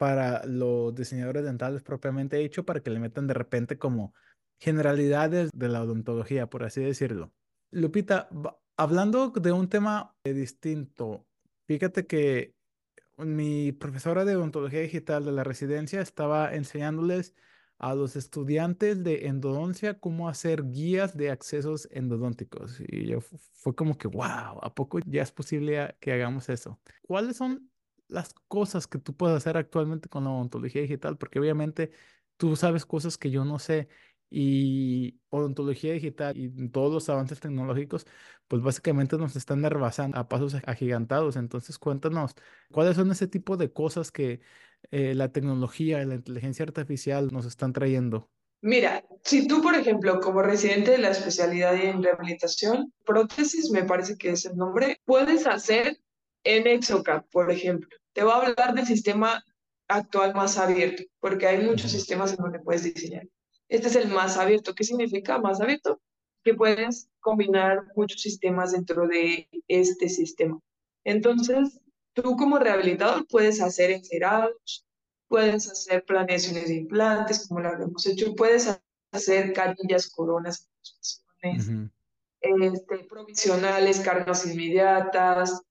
para 0.02 0.44
los 0.48 0.96
diseñadores 0.96 1.44
dentales 1.44 1.84
propiamente 1.84 2.38
dicho, 2.38 2.66
para 2.66 2.80
que 2.80 2.90
le 2.90 3.00
metan 3.00 3.28
de 3.28 3.36
repente 3.36 3.78
como 3.78 4.16
generalidades 4.60 5.52
de 5.54 5.70
la 5.70 5.84
odontología, 5.84 6.50
por 6.50 6.64
así 6.64 6.82
decirlo. 6.82 7.32
Lupita, 7.70 8.28
hablando 8.78 9.30
de 9.30 9.52
un 9.52 9.70
tema 9.70 10.16
distinto, 10.24 11.28
fíjate 11.68 12.08
que 12.08 12.56
mi 13.16 13.74
profesora 13.74 14.26
de 14.26 14.36
odontología 14.36 14.80
digital 14.80 15.24
de 15.24 15.34
la 15.34 15.44
residencia 15.44 16.02
estaba 16.02 16.52
enseñándoles 16.56 17.36
a 17.78 17.94
los 17.94 18.16
estudiantes 18.16 19.04
de 19.04 19.28
endodoncia 19.28 20.00
cómo 20.00 20.30
hacer 20.30 20.64
guías 20.72 21.16
de 21.16 21.30
accesos 21.30 21.88
endodónticos. 21.92 22.80
Y 22.88 23.06
yo 23.06 23.22
fue 23.22 23.76
como 23.76 24.00
que, 24.00 24.08
wow, 24.08 24.58
¿a 24.64 24.74
poco 24.74 24.98
ya 25.06 25.22
es 25.22 25.32
posible 25.32 25.96
que 26.00 26.12
hagamos 26.12 26.50
eso? 26.50 26.80
¿Cuáles 27.04 27.38
son 27.38 27.71
las 28.12 28.34
cosas 28.48 28.88
que 28.88 29.00
tú 29.00 29.16
puedes 29.16 29.38
hacer 29.38 29.58
actualmente 29.58 30.10
con 30.10 30.26
la 30.26 30.32
odontología 30.32 30.82
digital, 30.82 31.18
porque 31.18 31.40
obviamente 31.40 31.92
tú 32.38 32.56
sabes 32.56 32.86
cosas 32.86 33.18
que 33.18 33.32
yo 33.32 33.46
no 33.46 33.58
sé 33.60 33.88
y 34.30 35.20
odontología 35.30 35.94
digital 35.94 36.38
y 36.38 36.70
todos 36.70 36.94
los 36.94 37.10
avances 37.10 37.40
tecnológicos, 37.40 38.06
pues 38.48 38.62
básicamente 38.62 39.18
nos 39.18 39.36
están 39.36 39.64
rebasando 39.64 40.18
a 40.18 40.28
pasos 40.28 40.56
agigantados. 40.66 41.36
Entonces, 41.36 41.78
cuéntanos, 41.78 42.34
¿cuáles 42.72 42.96
son 42.96 43.12
ese 43.12 43.28
tipo 43.28 43.58
de 43.58 43.72
cosas 43.72 44.12
que 44.12 44.42
eh, 44.92 45.16
la 45.16 45.32
tecnología 45.32 46.02
y 46.02 46.06
la 46.06 46.16
inteligencia 46.16 46.64
artificial 46.64 47.30
nos 47.32 47.46
están 47.46 47.74
trayendo? 47.74 48.30
Mira, 48.62 49.04
si 49.24 49.48
tú, 49.48 49.62
por 49.62 49.76
ejemplo, 49.76 50.20
como 50.20 50.42
residente 50.42 50.92
de 50.92 51.00
la 51.00 51.10
especialidad 51.10 51.76
en 51.76 52.04
rehabilitación, 52.04 52.94
prótesis, 53.06 53.72
me 53.72 53.84
parece 53.84 54.18
que 54.18 54.32
es 54.32 54.46
el 54.46 54.56
nombre, 54.56 55.02
puedes 55.04 55.48
hacer 55.48 56.00
en 56.44 56.68
Exocad, 56.68 57.24
por 57.32 57.52
ejemplo. 57.52 58.01
Te 58.14 58.24
voy 58.24 58.32
a 58.32 58.36
hablar 58.36 58.74
del 58.74 58.86
sistema 58.86 59.44
actual 59.88 60.34
más 60.34 60.58
abierto, 60.58 61.04
porque 61.20 61.48
hay 61.48 61.64
muchos 61.64 61.92
sistemas 61.92 62.32
en 62.32 62.38
donde 62.38 62.60
puedes 62.60 62.84
diseñar. 62.84 63.28
Este 63.70 63.88
es 63.88 63.96
el 63.96 64.10
más 64.10 64.38
abierto. 64.38 64.74
¿Qué 64.76 64.84
significa 64.84 65.40
más 65.40 65.62
abierto? 65.62 66.02
Que 66.44 66.54
puedes 66.54 67.10
combinar 67.20 67.84
muchos 67.96 68.22
sistemas 68.22 68.72
dentro 68.74 69.08
de 69.08 69.48
este 69.68 70.10
sistema. 70.10 70.60
Entonces, 71.04 71.80
tú 72.14 72.36
como 72.36 72.60
rehabilitador 72.60 73.26
puedes 73.28 73.62
hacer 73.62 73.92
encerados, 73.92 74.86
puedes 75.28 75.70
hacer 75.70 76.04
planeaciones 76.04 76.68
de 76.68 76.76
implantes, 76.76 77.48
como 77.48 77.62
lo 77.62 77.72
hemos 77.72 78.06
hecho, 78.06 78.36
puedes 78.36 78.78
hacer 79.12 79.54
carillas, 79.54 80.10
coronas, 80.10 80.70
este, 81.42 82.98
provisionales, 83.10 84.02
cargas 84.02 84.46
inmediatas, 84.46 85.62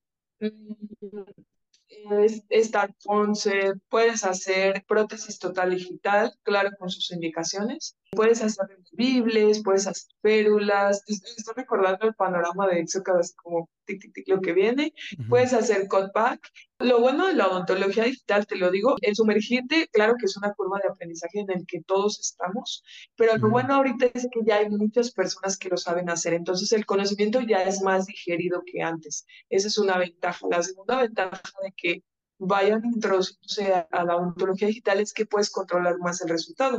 mm, 2.04 2.26
Star 2.50 2.94
Ponce, 3.04 3.72
puedes 3.88 4.24
hacer 4.24 4.84
prótesis 4.86 5.38
total 5.38 5.70
digital, 5.70 6.32
claro, 6.42 6.70
con 6.78 6.90
sus 6.90 7.10
indicaciones. 7.12 7.96
Puedes 8.12 8.42
hacer 8.42 8.66
removibles, 8.66 9.62
puedes 9.62 9.86
hacer 9.86 10.12
férulas. 10.20 11.04
Estoy 11.06 11.54
recordando 11.54 12.08
el 12.08 12.14
panorama 12.14 12.66
de 12.66 12.76
vez 12.76 13.34
como 13.36 13.68
tic, 13.84 14.00
tic, 14.00 14.12
tic, 14.12 14.28
lo 14.28 14.40
que 14.40 14.52
viene. 14.52 14.92
Puedes 15.28 15.52
hacer 15.52 15.86
cutback. 15.86 16.40
Lo 16.80 17.00
bueno 17.00 17.28
de 17.28 17.34
la 17.34 17.46
odontología 17.46 18.04
digital, 18.04 18.46
te 18.46 18.56
lo 18.56 18.70
digo, 18.70 18.96
el 19.02 19.14
sumergirte, 19.14 19.88
claro 19.92 20.14
que 20.18 20.26
es 20.26 20.36
una 20.36 20.52
curva 20.54 20.80
de 20.82 20.88
aprendizaje 20.88 21.40
en 21.40 21.50
el 21.50 21.66
que 21.66 21.82
todos 21.82 22.18
estamos, 22.18 22.82
pero 23.16 23.36
lo 23.36 23.50
bueno 23.50 23.74
ahorita 23.74 24.06
es 24.06 24.26
que 24.32 24.40
ya 24.44 24.56
hay 24.56 24.70
muchas 24.70 25.12
personas 25.12 25.56
que 25.58 25.68
lo 25.68 25.76
saben 25.76 26.08
hacer, 26.08 26.32
entonces 26.32 26.72
el 26.72 26.86
conocimiento 26.86 27.42
ya 27.42 27.62
es 27.64 27.82
más 27.82 28.06
digerido 28.06 28.62
que 28.64 28.82
antes. 28.82 29.26
Esa 29.50 29.68
es 29.68 29.76
una 29.76 29.98
ventaja. 29.98 30.46
La 30.50 30.62
segunda 30.62 31.02
ventaja 31.02 31.40
de 31.62 31.72
que 31.76 32.02
vayan 32.38 32.82
introduciéndose 32.84 33.86
a 33.90 34.04
la 34.04 34.16
odontología 34.16 34.68
digital 34.68 35.00
es 35.00 35.12
que 35.12 35.26
puedes 35.26 35.50
controlar 35.50 35.98
más 35.98 36.22
el 36.22 36.30
resultado. 36.30 36.78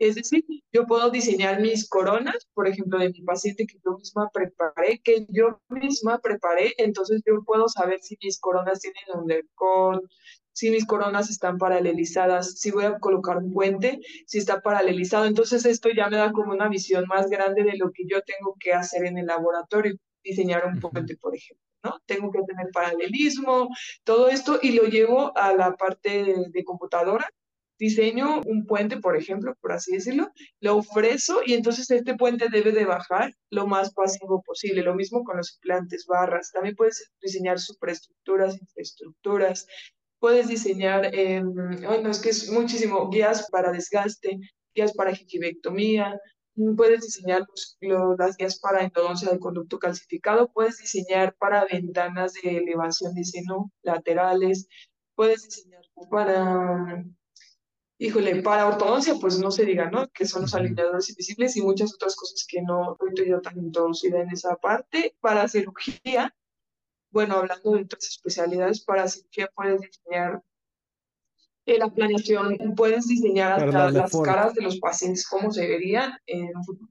Es 0.00 0.14
decir, 0.14 0.42
yo 0.72 0.86
puedo 0.86 1.10
diseñar 1.10 1.60
mis 1.60 1.86
coronas, 1.86 2.48
por 2.54 2.66
ejemplo, 2.66 2.98
de 2.98 3.10
mi 3.10 3.20
paciente 3.20 3.66
que 3.66 3.78
yo 3.84 3.98
misma 3.98 4.30
preparé, 4.32 4.98
que 5.04 5.26
yo 5.28 5.60
misma 5.68 6.18
preparé, 6.20 6.72
entonces 6.78 7.20
yo 7.26 7.44
puedo 7.44 7.68
saber 7.68 8.00
si 8.00 8.16
mis 8.22 8.40
coronas 8.40 8.80
tienen 8.80 9.04
undercut, 9.14 10.02
si 10.52 10.70
mis 10.70 10.86
coronas 10.86 11.28
están 11.28 11.58
paralelizadas, 11.58 12.58
si 12.58 12.70
voy 12.70 12.86
a 12.86 12.98
colocar 12.98 13.36
un 13.36 13.52
puente, 13.52 14.00
si 14.26 14.38
está 14.38 14.62
paralelizado. 14.62 15.26
Entonces 15.26 15.66
esto 15.66 15.90
ya 15.90 16.08
me 16.08 16.16
da 16.16 16.32
como 16.32 16.52
una 16.52 16.68
visión 16.70 17.04
más 17.06 17.28
grande 17.28 17.62
de 17.62 17.76
lo 17.76 17.90
que 17.92 18.04
yo 18.08 18.22
tengo 18.22 18.56
que 18.58 18.72
hacer 18.72 19.04
en 19.04 19.18
el 19.18 19.26
laboratorio, 19.26 19.96
diseñar 20.24 20.64
un 20.64 20.80
puente, 20.80 21.18
por 21.18 21.36
ejemplo. 21.36 21.66
¿no? 21.84 22.00
Tengo 22.06 22.30
que 22.30 22.42
tener 22.44 22.68
paralelismo, 22.72 23.68
todo 24.04 24.28
esto, 24.30 24.58
y 24.62 24.72
lo 24.72 24.84
llevo 24.84 25.36
a 25.36 25.52
la 25.52 25.76
parte 25.76 26.36
de 26.50 26.64
computadora 26.64 27.30
diseño 27.80 28.42
un 28.46 28.66
puente, 28.66 28.98
por 28.98 29.16
ejemplo, 29.16 29.56
por 29.60 29.72
así 29.72 29.94
decirlo, 29.94 30.30
lo 30.60 30.76
ofrezco 30.76 31.40
y 31.44 31.54
entonces 31.54 31.90
este 31.90 32.14
puente 32.14 32.48
debe 32.50 32.70
de 32.72 32.84
bajar 32.84 33.34
lo 33.50 33.66
más 33.66 33.92
pasivo 33.92 34.42
posible. 34.42 34.82
Lo 34.82 34.94
mismo 34.94 35.24
con 35.24 35.38
los 35.38 35.54
implantes, 35.54 36.06
barras. 36.06 36.52
También 36.52 36.76
puedes 36.76 37.10
diseñar 37.20 37.58
superestructuras, 37.58 38.60
infraestructuras. 38.60 39.66
Puedes 40.20 40.48
diseñar, 40.48 41.12
eh, 41.14 41.42
no, 41.42 42.10
es 42.10 42.20
que 42.20 42.28
es 42.28 42.50
muchísimo, 42.50 43.08
guías 43.08 43.48
para 43.50 43.72
desgaste, 43.72 44.38
guías 44.74 44.92
para 44.92 45.14
gingivectomía, 45.14 46.20
puedes 46.76 47.00
diseñar 47.00 47.46
las 48.18 48.36
guías 48.36 48.58
para 48.60 48.84
endodoncia 48.84 49.30
de 49.30 49.38
conducto 49.38 49.78
calcificado, 49.78 50.52
puedes 50.52 50.76
diseñar 50.76 51.34
para 51.38 51.64
ventanas 51.64 52.34
de 52.34 52.58
elevación 52.58 53.14
de 53.14 53.24
seno 53.24 53.72
laterales, 53.82 54.68
puedes 55.14 55.44
diseñar 55.44 55.82
para 56.10 57.02
híjole, 58.00 58.40
para 58.42 58.66
ortodoncia, 58.66 59.14
pues 59.20 59.38
no 59.38 59.50
se 59.50 59.66
diga, 59.66 59.90
¿no? 59.90 60.08
Que 60.08 60.24
son 60.24 60.42
los 60.42 60.54
alineadores 60.54 61.10
invisibles 61.10 61.54
y 61.56 61.62
muchas 61.62 61.92
otras 61.94 62.16
cosas 62.16 62.46
que 62.48 62.62
no 62.62 62.96
estoy 63.06 63.28
yo 63.28 63.42
tan 63.42 63.58
introducida 63.58 64.22
en 64.22 64.30
esa 64.30 64.56
parte. 64.56 65.14
Para 65.20 65.46
cirugía, 65.46 66.34
bueno, 67.10 67.36
hablando 67.36 67.72
de 67.72 67.82
otras 67.82 68.04
especialidades, 68.08 68.82
para 68.82 69.06
cirugía 69.06 69.50
puedes 69.54 69.82
diseñar 69.82 70.42
eh, 71.66 71.78
la 71.78 71.90
planeación, 71.90 72.56
puedes 72.74 73.06
diseñar 73.06 73.62
hasta 73.62 73.90
las 73.90 74.18
caras 74.22 74.54
de 74.54 74.62
los 74.62 74.78
pacientes, 74.78 75.28
cómo 75.28 75.52
se 75.52 75.68
verían 75.68 76.12
en 76.24 76.56
un 76.56 76.64
futuro. 76.64 76.90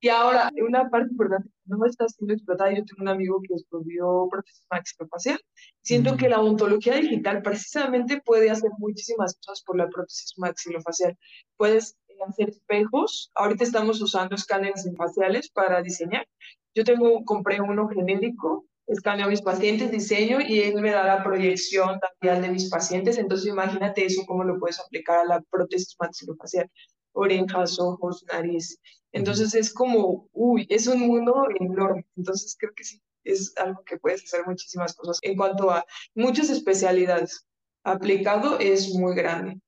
Y 0.00 0.08
ahora, 0.08 0.50
una 0.66 0.88
parte 0.90 1.10
importante 1.10 1.48
no 1.64 1.84
está 1.84 2.08
siendo 2.08 2.34
explotada, 2.34 2.70
yo 2.70 2.84
tengo 2.84 3.02
un 3.02 3.08
amigo 3.08 3.40
que 3.42 3.54
estudió 3.54 4.28
prótesis 4.30 4.64
maxilofacial. 4.70 5.40
Siento 5.82 6.16
que 6.16 6.28
la 6.28 6.40
odontología 6.40 6.94
digital 6.96 7.42
precisamente 7.42 8.22
puede 8.24 8.50
hacer 8.50 8.70
muchísimas 8.78 9.36
cosas 9.44 9.62
por 9.64 9.76
la 9.76 9.88
prótesis 9.88 10.34
maxilofacial. 10.36 11.16
Puedes 11.56 11.96
hacer 12.26 12.50
espejos. 12.50 13.30
Ahorita 13.34 13.64
estamos 13.64 14.00
usando 14.00 14.34
escáneres 14.34 14.88
faciales 14.96 15.50
para 15.50 15.82
diseñar. 15.82 16.26
Yo 16.74 16.84
tengo, 16.84 17.24
compré 17.24 17.60
uno 17.60 17.88
genérico, 17.88 18.66
escaneo 18.86 19.26
a 19.26 19.30
mis 19.30 19.42
pacientes, 19.42 19.90
diseño 19.90 20.40
y 20.40 20.60
él 20.60 20.80
me 20.80 20.90
da 20.90 21.04
la 21.04 21.22
proyección 21.22 21.98
también 22.00 22.42
de 22.42 22.50
mis 22.50 22.70
pacientes. 22.70 23.18
Entonces 23.18 23.48
imagínate 23.48 24.04
eso, 24.04 24.22
cómo 24.26 24.44
lo 24.44 24.58
puedes 24.58 24.80
aplicar 24.80 25.18
a 25.18 25.24
la 25.24 25.40
prótesis 25.50 25.96
maxilofacial. 25.98 26.70
Orejas, 27.12 27.78
ojos, 27.78 28.24
nariz. 28.32 28.78
Entonces 29.12 29.54
es 29.54 29.72
como, 29.72 30.28
uy, 30.32 30.66
es 30.68 30.86
un 30.86 31.00
mundo 31.00 31.48
enorme. 31.58 32.06
Entonces 32.16 32.56
creo 32.58 32.72
que 32.74 32.84
sí, 32.84 33.00
es 33.24 33.56
algo 33.56 33.82
que 33.84 33.98
puedes 33.98 34.22
hacer 34.24 34.46
muchísimas 34.46 34.94
cosas. 34.94 35.18
En 35.22 35.36
cuanto 35.36 35.70
a 35.70 35.84
muchas 36.14 36.50
especialidades, 36.50 37.46
aplicado 37.84 38.58
es 38.58 38.94
muy 38.94 39.14
grande. 39.14 39.60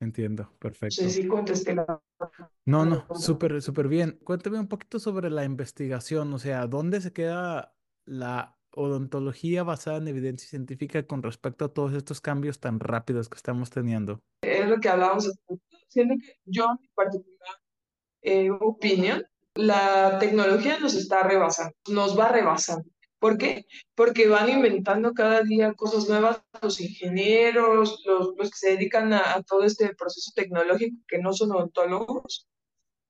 Entiendo, 0.00 0.50
perfecto. 0.58 0.96
Sí, 0.96 1.10
sí, 1.10 1.28
contesté 1.28 1.74
la... 1.74 2.00
No, 2.64 2.86
no, 2.86 3.06
súper, 3.14 3.60
súper 3.60 3.86
bien. 3.86 4.18
Cuéntame 4.24 4.58
un 4.58 4.68
poquito 4.68 4.98
sobre 4.98 5.28
la 5.28 5.44
investigación, 5.44 6.32
o 6.32 6.38
sea, 6.38 6.66
¿dónde 6.66 7.02
se 7.02 7.12
queda 7.12 7.74
la 8.06 8.56
odontología 8.72 9.62
basada 9.62 9.98
en 9.98 10.08
evidencia 10.08 10.48
científica 10.48 11.06
con 11.06 11.22
respecto 11.22 11.66
a 11.66 11.74
todos 11.74 11.92
estos 11.92 12.20
cambios 12.20 12.60
tan 12.60 12.80
rápidos 12.80 13.28
que 13.28 13.36
estamos 13.36 13.68
teniendo? 13.68 14.22
Lo 14.70 14.80
que 14.80 14.88
hablábamos, 14.88 15.30
siendo 15.88 16.14
que 16.16 16.38
yo 16.44 16.64
en 16.70 16.94
particular 16.94 17.56
eh, 18.22 18.50
opinión, 18.50 19.26
la 19.54 20.18
tecnología 20.18 20.78
nos 20.78 20.94
está 20.94 21.22
rebasando, 21.22 21.74
nos 21.88 22.18
va 22.18 22.28
rebasando. 22.28 22.88
¿Por 23.18 23.36
qué? 23.36 23.66
Porque 23.94 24.28
van 24.28 24.48
inventando 24.48 25.12
cada 25.12 25.42
día 25.42 25.74
cosas 25.74 26.08
nuevas 26.08 26.42
los 26.62 26.80
ingenieros, 26.80 28.02
los, 28.06 28.34
los 28.36 28.50
que 28.50 28.56
se 28.56 28.70
dedican 28.70 29.12
a, 29.12 29.34
a 29.34 29.42
todo 29.42 29.64
este 29.64 29.94
proceso 29.94 30.32
tecnológico 30.34 30.96
que 31.06 31.18
no 31.18 31.32
son 31.34 31.52
odontólogos. 31.52 32.46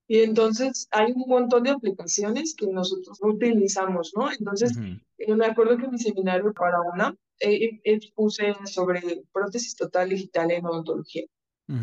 Y 0.09 0.23
entonces 0.23 0.89
hay 0.91 1.13
un 1.13 1.29
montón 1.29 1.63
de 1.63 1.71
aplicaciones 1.71 2.57
que 2.57 2.67
nosotros 2.67 3.19
no 3.23 3.29
utilizamos, 3.29 4.13
¿no? 4.17 4.33
Entonces, 4.33 4.77
Ujú, 4.77 4.99
eh, 5.19 5.35
me 5.37 5.47
acuerdo 5.47 5.77
que 5.77 5.85
en 5.85 5.93
mi 5.93 5.99
seminario 6.01 6.53
para 6.53 6.81
una 6.81 7.15
eh, 7.39 7.81
expuse 7.85 8.53
sobre 8.65 9.23
prótesis 9.33 9.77
total 9.77 10.09
digital 10.09 10.51
en 10.51 10.67
odontología. 10.67 11.27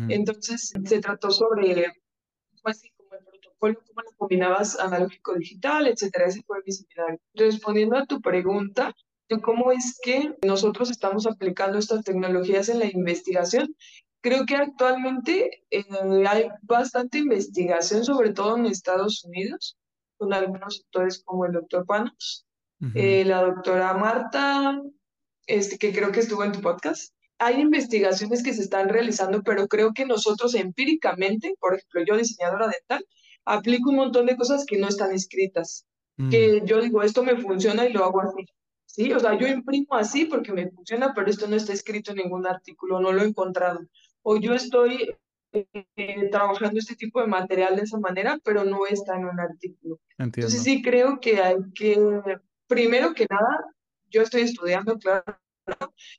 Entonces, 0.08 0.72
se 0.84 1.00
trató 1.00 1.30
sobre, 1.30 1.92
pues 2.62 2.80
sí, 2.80 2.92
como 2.96 3.14
el 3.14 3.24
protocolo, 3.24 3.80
cómo 3.86 4.02
lo 4.02 4.16
combinabas 4.16 4.78
analógico 4.78 5.34
digital, 5.34 5.86
etcétera. 5.86 6.26
Ese 6.26 6.42
fue 6.42 6.58
mi 6.64 6.72
seminario. 6.72 7.20
Respondiendo 7.34 7.96
a 7.96 8.06
tu 8.06 8.20
pregunta, 8.20 8.94
de 9.28 9.40
cómo 9.40 9.72
es 9.72 9.98
que 10.02 10.34
nosotros 10.44 10.90
estamos 10.90 11.26
aplicando 11.26 11.78
estas 11.78 12.02
tecnologías 12.04 12.68
en 12.68 12.78
la 12.78 12.86
investigación, 12.86 13.74
creo 14.20 14.46
que 14.46 14.56
actualmente 14.56 15.64
eh, 15.70 15.84
hay 16.26 16.48
bastante 16.62 17.18
investigación, 17.18 18.04
sobre 18.04 18.32
todo 18.32 18.56
en 18.56 18.66
Estados 18.66 19.24
Unidos, 19.24 19.76
con 20.16 20.32
algunos 20.32 20.82
autores 20.84 21.22
como 21.24 21.46
el 21.46 21.52
doctor 21.52 21.86
Panos, 21.86 22.46
eh, 22.94 23.24
la 23.24 23.42
doctora 23.42 23.94
Marta, 23.94 24.80
este, 25.46 25.78
que 25.78 25.92
creo 25.92 26.12
que 26.12 26.20
estuvo 26.20 26.44
en 26.44 26.52
tu 26.52 26.60
podcast. 26.60 27.12
Hay 27.38 27.60
investigaciones 27.60 28.42
que 28.42 28.52
se 28.52 28.62
están 28.62 28.88
realizando, 28.88 29.42
pero 29.42 29.68
creo 29.68 29.92
que 29.92 30.06
nosotros 30.06 30.54
empíricamente, 30.54 31.54
por 31.60 31.74
ejemplo, 31.74 32.02
yo 32.06 32.16
diseñadora 32.16 32.68
dental, 32.68 33.04
aplico 33.44 33.90
un 33.90 33.96
montón 33.96 34.26
de 34.26 34.36
cosas 34.36 34.64
que 34.66 34.78
no 34.78 34.88
están 34.88 35.12
escritas, 35.12 35.86
mm, 36.16 36.30
que 36.30 36.62
yo 36.64 36.80
digo, 36.80 37.02
esto 37.02 37.22
me 37.22 37.36
funciona 37.36 37.86
y 37.86 37.92
lo 37.92 38.04
hago 38.04 38.20
así. 38.20 38.44
Sí, 38.86 39.12
o 39.12 39.20
sea, 39.20 39.38
yo 39.38 39.46
imprimo 39.46 39.94
así 39.94 40.24
porque 40.24 40.52
me 40.52 40.70
funciona, 40.70 41.12
pero 41.14 41.30
esto 41.30 41.46
no 41.46 41.56
está 41.56 41.72
escrito 41.72 42.10
en 42.10 42.18
ningún 42.18 42.46
artículo, 42.46 43.00
no 43.00 43.12
lo 43.12 43.22
he 43.22 43.26
encontrado. 43.26 43.80
O 44.22 44.38
yo 44.38 44.54
estoy 44.54 45.14
eh, 45.52 46.28
trabajando 46.30 46.78
este 46.78 46.96
tipo 46.96 47.20
de 47.20 47.26
material 47.26 47.76
de 47.76 47.82
esa 47.82 47.98
manera, 47.98 48.38
pero 48.42 48.64
no 48.64 48.86
está 48.86 49.16
en 49.16 49.26
un 49.26 49.40
artículo. 49.40 50.00
Entonces 50.18 50.54
entiendo, 50.54 50.64
sí 50.64 50.82
creo 50.82 51.20
que 51.20 51.40
hay 51.40 51.56
que, 51.74 51.96
primero 52.66 53.14
que 53.14 53.26
nada, 53.30 53.64
yo 54.10 54.22
estoy 54.22 54.42
estudiando, 54.42 54.98
claro, 54.98 55.38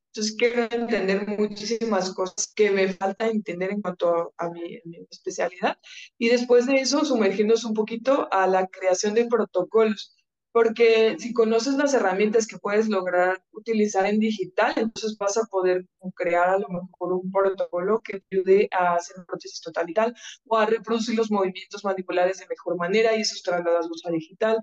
entonces 0.08 0.36
quiero 0.38 0.64
entender 0.64 1.28
muchísimas 1.28 2.14
cosas 2.14 2.52
que 2.56 2.72
me 2.72 2.94
falta 2.94 3.28
entender 3.28 3.72
en 3.72 3.82
cuanto 3.82 4.34
a, 4.38 4.50
mi, 4.50 4.78
a 4.78 4.82
mi 4.86 4.98
especialidad 5.10 5.78
y 6.18 6.30
después 6.30 6.66
de 6.66 6.78
eso 6.78 7.06
sumergirnos 7.06 7.64
un 7.64 7.74
poquito 7.74 8.28
a 8.32 8.48
la 8.48 8.68
creación 8.68 9.14
de 9.14 9.26
protocolos. 9.26 10.16
Porque 10.52 11.16
si 11.20 11.34
conoces 11.34 11.76
las 11.76 11.94
herramientas 11.94 12.48
que 12.48 12.58
puedes 12.58 12.90
lograr 12.90 13.42
utilizar 13.52 14.06
en 14.06 14.20
digital, 14.20 14.74
entonces 14.78 15.16
vas 15.18 15.38
a 15.38 15.46
poder 15.46 15.86
crear 16.16 16.50
a 16.50 16.58
lo 16.58 16.68
mejor 16.70 17.14
un 17.14 17.32
protocolo 17.32 18.02
que 18.02 18.24
ayude 18.32 18.68
a 18.72 18.96
hacer 18.96 19.18
prótesis 19.28 19.62
total 19.62 19.90
y 19.90 19.94
tal, 19.94 20.16
o 20.48 20.58
a 20.58 20.66
reproducir 20.66 21.16
los 21.16 21.32
movimientos 21.32 21.84
manipulares 21.84 22.40
de 22.40 22.48
mejor 22.48 22.78
manera 22.78 23.16
y 23.16 23.22
esos 23.22 23.44
trasladarlos 23.44 24.06
a 24.06 24.12
digital. 24.12 24.58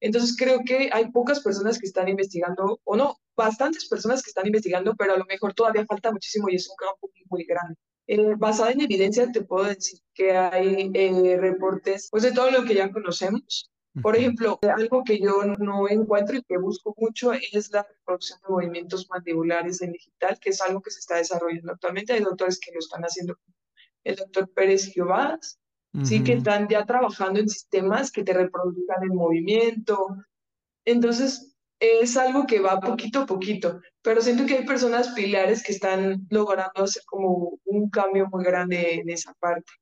Entonces 0.00 0.36
creo 0.36 0.60
que 0.64 0.90
hay 0.92 1.10
pocas 1.10 1.40
personas 1.40 1.78
que 1.78 1.86
están 1.86 2.08
investigando, 2.08 2.80
o 2.84 2.96
no, 2.96 3.16
bastantes 3.36 3.88
personas 3.88 4.22
que 4.22 4.30
están 4.30 4.46
investigando, 4.46 4.94
pero 4.96 5.14
a 5.14 5.18
lo 5.18 5.24
mejor 5.24 5.54
todavía 5.54 5.86
falta 5.86 6.12
muchísimo 6.12 6.48
y 6.48 6.56
es 6.56 6.68
un 6.68 6.76
campo 6.76 7.10
muy, 7.12 7.24
muy 7.30 7.44
grande. 7.44 7.76
Eh, 8.08 8.34
basada 8.36 8.72
en 8.72 8.80
evidencia, 8.80 9.30
te 9.30 9.42
puedo 9.42 9.64
decir 9.64 10.00
que 10.14 10.36
hay 10.36 10.90
eh, 10.92 11.36
reportes 11.38 12.08
pues, 12.10 12.24
de 12.24 12.32
todo 12.32 12.50
lo 12.50 12.64
que 12.64 12.74
ya 12.74 12.90
conocemos. 12.90 13.71
Por 14.00 14.16
ejemplo, 14.16 14.58
algo 14.74 15.04
que 15.04 15.20
yo 15.20 15.44
no 15.58 15.86
encuentro 15.88 16.36
y 16.36 16.42
que 16.42 16.56
busco 16.56 16.94
mucho 16.96 17.32
es 17.34 17.70
la 17.72 17.82
reproducción 17.82 18.38
de 18.40 18.48
movimientos 18.48 19.06
mandibulares 19.10 19.82
en 19.82 19.92
digital, 19.92 20.38
que 20.40 20.50
es 20.50 20.62
algo 20.62 20.80
que 20.80 20.90
se 20.90 21.00
está 21.00 21.16
desarrollando 21.16 21.72
actualmente. 21.72 22.14
Hay 22.14 22.20
doctores 22.20 22.58
que 22.58 22.72
lo 22.72 22.78
están 22.78 23.02
haciendo. 23.02 23.36
El 24.02 24.16
doctor 24.16 24.48
Pérez 24.50 24.86
Giová, 24.86 25.38
sí 26.02 26.24
que 26.24 26.32
están 26.32 26.68
ya 26.68 26.86
trabajando 26.86 27.38
en 27.38 27.48
sistemas 27.48 28.10
que 28.10 28.24
te 28.24 28.32
reproduzcan 28.32 29.02
el 29.02 29.10
movimiento, 29.10 30.16
entonces, 30.84 31.54
es 31.78 32.16
algo 32.16 32.46
que 32.46 32.60
va 32.60 32.80
poquito 32.80 33.20
a 33.20 33.26
poquito, 33.26 33.80
pero 34.02 34.20
siento 34.20 34.46
que 34.46 34.58
hay 34.58 34.64
personas 34.64 35.08
pilares 35.10 35.62
que 35.62 35.72
están 35.72 36.26
logrando 36.30 36.84
hacer 36.84 37.02
como 37.06 37.58
un 37.64 37.90
cambio 37.90 38.28
muy 38.30 38.44
grande 38.44 38.94
en 38.94 39.10
esa 39.10 39.34
parte. 39.34 39.72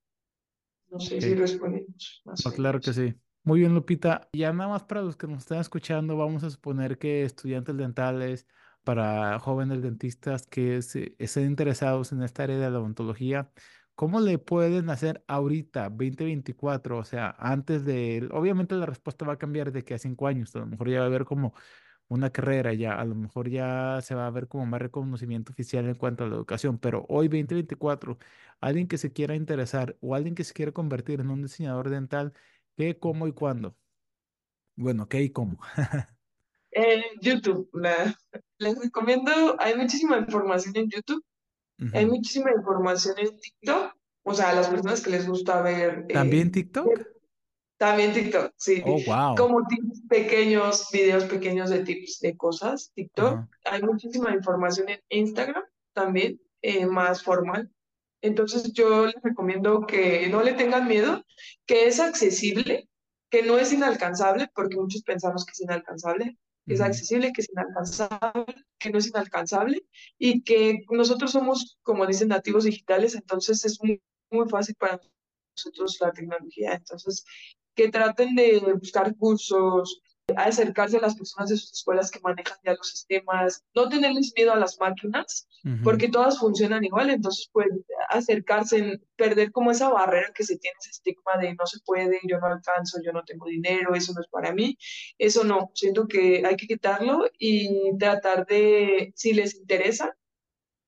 No 0.88 0.98
sé 0.98 1.20
si 1.20 1.32
ok. 1.32 1.38
respondimos 1.38 2.22
más 2.24 2.44
No, 2.44 2.52
claro 2.52 2.80
que 2.80 2.92
sí. 2.92 3.14
Muy 3.42 3.60
bien, 3.60 3.74
Lupita. 3.74 4.28
Ya 4.32 4.52
nada 4.52 4.68
más 4.70 4.84
para 4.84 5.02
los 5.02 5.16
que 5.16 5.26
nos 5.26 5.38
están 5.40 5.58
escuchando, 5.60 6.16
vamos 6.16 6.44
a 6.44 6.50
suponer 6.50 6.98
que 6.98 7.24
estudiantes 7.24 7.76
dentales, 7.76 8.46
para 8.84 9.38
jóvenes 9.38 9.82
dentistas 9.82 10.46
que 10.46 10.80
se- 10.82 11.14
estén 11.18 11.46
interesados 11.46 12.12
en 12.12 12.22
esta 12.22 12.44
área 12.44 12.58
de 12.58 12.70
la 12.70 12.78
odontología, 12.78 13.50
¿cómo 13.94 14.20
le 14.20 14.38
pueden 14.38 14.88
hacer 14.90 15.22
ahorita, 15.26 15.88
2024? 15.90 16.98
O 16.98 17.04
sea, 17.04 17.34
antes 17.38 17.84
de... 17.84 18.28
Obviamente 18.32 18.74
la 18.74 18.86
respuesta 18.86 19.24
va 19.26 19.34
a 19.34 19.38
cambiar 19.38 19.72
de 19.72 19.84
que 19.84 19.94
a 19.94 19.98
cinco 19.98 20.26
años, 20.26 20.54
a 20.56 20.60
lo 20.60 20.66
mejor 20.66 20.88
ya 20.90 20.98
va 21.00 21.04
a 21.04 21.06
haber 21.08 21.24
como 21.24 21.54
una 22.08 22.30
carrera 22.30 22.72
ya, 22.74 22.94
a 23.00 23.04
lo 23.04 23.14
mejor 23.14 23.48
ya 23.48 24.00
se 24.02 24.14
va 24.14 24.26
a 24.26 24.30
ver 24.30 24.48
como 24.48 24.66
más 24.66 24.80
reconocimiento 24.82 25.52
oficial 25.52 25.86
en 25.88 25.94
cuanto 25.94 26.24
a 26.24 26.28
la 26.28 26.34
educación, 26.36 26.78
pero 26.78 27.06
hoy 27.08 27.28
2024, 27.28 28.18
alguien 28.60 28.88
que 28.88 28.98
se 28.98 29.12
quiera 29.12 29.34
interesar 29.36 29.96
o 30.00 30.14
alguien 30.14 30.34
que 30.34 30.44
se 30.44 30.52
quiera 30.54 30.72
convertir 30.72 31.20
en 31.20 31.30
un 31.30 31.42
diseñador 31.42 31.88
dental, 31.90 32.32
¿qué, 32.80 32.98
cómo 32.98 33.26
y 33.26 33.32
cuándo? 33.32 33.76
Bueno, 34.76 35.06
¿qué 35.06 35.22
y 35.22 35.30
cómo? 35.30 35.58
Eh, 36.72 37.02
YouTube, 37.20 37.68
la- 37.72 38.16
les 38.58 38.78
recomiendo, 38.78 39.56
hay 39.58 39.74
muchísima 39.76 40.18
información 40.18 40.76
en 40.76 40.88
YouTube, 40.88 41.20
hay 41.92 42.06
muchísima 42.06 42.52
información 42.52 43.16
en 43.18 43.36
TikTok, 43.40 43.96
o 44.22 44.34
sea, 44.34 44.50
a 44.50 44.54
las 44.54 44.68
personas 44.68 45.00
que 45.02 45.10
les 45.10 45.26
gusta 45.26 45.62
ver 45.62 46.06
eh, 46.08 46.12
¿También 46.14 46.52
TikTok? 46.52 46.86
También 47.76 48.12
TikTok, 48.12 48.52
sí. 48.56 48.82
Oh, 48.86 49.00
wow. 49.04 49.34
Como 49.36 49.66
tips 49.66 50.02
pequeños, 50.08 50.86
videos 50.92 51.24
pequeños 51.24 51.70
de 51.70 51.82
tips 51.82 52.20
de 52.20 52.36
cosas, 52.36 52.92
TikTok. 52.94 53.40
Hay 53.64 53.82
muchísima 53.82 54.32
información 54.32 54.90
en 54.90 55.00
Instagram 55.08 55.64
también, 55.92 56.40
eh, 56.62 56.86
más 56.86 57.20
formal. 57.24 57.68
Entonces 58.22 58.72
yo 58.72 59.06
les 59.06 59.22
recomiendo 59.22 59.86
que 59.86 60.28
no 60.28 60.42
le 60.42 60.52
tengan 60.52 60.86
miedo, 60.86 61.24
que 61.66 61.86
es 61.86 62.00
accesible, 62.00 62.88
que 63.30 63.42
no 63.42 63.58
es 63.58 63.72
inalcanzable, 63.72 64.50
porque 64.54 64.76
muchos 64.76 65.02
pensamos 65.02 65.44
que 65.44 65.52
es 65.52 65.60
inalcanzable, 65.60 66.36
que 66.66 66.74
es 66.74 66.80
accesible, 66.80 67.32
que 67.32 67.40
es 67.40 67.50
inalcanzable, 67.50 68.44
que 68.78 68.90
no 68.90 68.98
es 68.98 69.06
inalcanzable, 69.06 69.86
y 70.18 70.42
que 70.42 70.84
nosotros 70.90 71.32
somos, 71.32 71.78
como 71.82 72.06
dicen, 72.06 72.28
nativos 72.28 72.64
digitales, 72.64 73.14
entonces 73.14 73.64
es 73.64 73.80
muy, 73.82 74.02
muy 74.30 74.48
fácil 74.48 74.74
para 74.74 75.00
nosotros 75.56 75.96
la 76.00 76.12
tecnología. 76.12 76.74
Entonces, 76.74 77.24
que 77.74 77.88
traten 77.88 78.34
de 78.34 78.60
buscar 78.78 79.16
cursos, 79.16 80.02
acercarse 80.36 80.98
a 80.98 81.00
las 81.00 81.16
personas 81.16 81.50
de 81.50 81.56
sus 81.56 81.72
escuelas 81.72 82.10
que 82.10 82.20
manejan 82.20 82.58
ya 82.64 82.74
los 82.74 82.88
sistemas, 82.88 83.64
no 83.74 83.88
tenerles 83.88 84.32
miedo 84.36 84.52
a 84.52 84.56
las 84.56 84.78
máquinas, 84.78 85.48
Ujú. 85.64 85.82
porque 85.84 86.08
todas 86.08 86.38
funcionan 86.38 86.84
igual, 86.84 87.10
entonces 87.10 87.48
pues 87.52 87.68
acercarse, 88.08 89.00
perder 89.16 89.52
como 89.52 89.70
esa 89.70 89.88
barrera 89.90 90.32
que 90.34 90.44
se 90.44 90.58
tiene, 90.58 90.76
ese 90.80 90.90
estigma 90.90 91.36
de 91.40 91.54
no 91.54 91.66
se 91.66 91.78
puede, 91.84 92.20
yo 92.28 92.38
no 92.38 92.46
alcanzo, 92.46 93.00
yo 93.04 93.12
no 93.12 93.24
tengo 93.24 93.46
dinero, 93.46 93.94
eso 93.94 94.12
no 94.12 94.20
es 94.20 94.28
para 94.28 94.52
mí, 94.52 94.76
eso 95.18 95.44
no, 95.44 95.70
siento 95.74 96.06
que 96.06 96.42
hay 96.44 96.56
que 96.56 96.66
quitarlo 96.66 97.26
y 97.38 97.96
tratar 97.98 98.46
de, 98.46 99.12
si 99.14 99.32
les 99.32 99.54
interesa, 99.54 100.16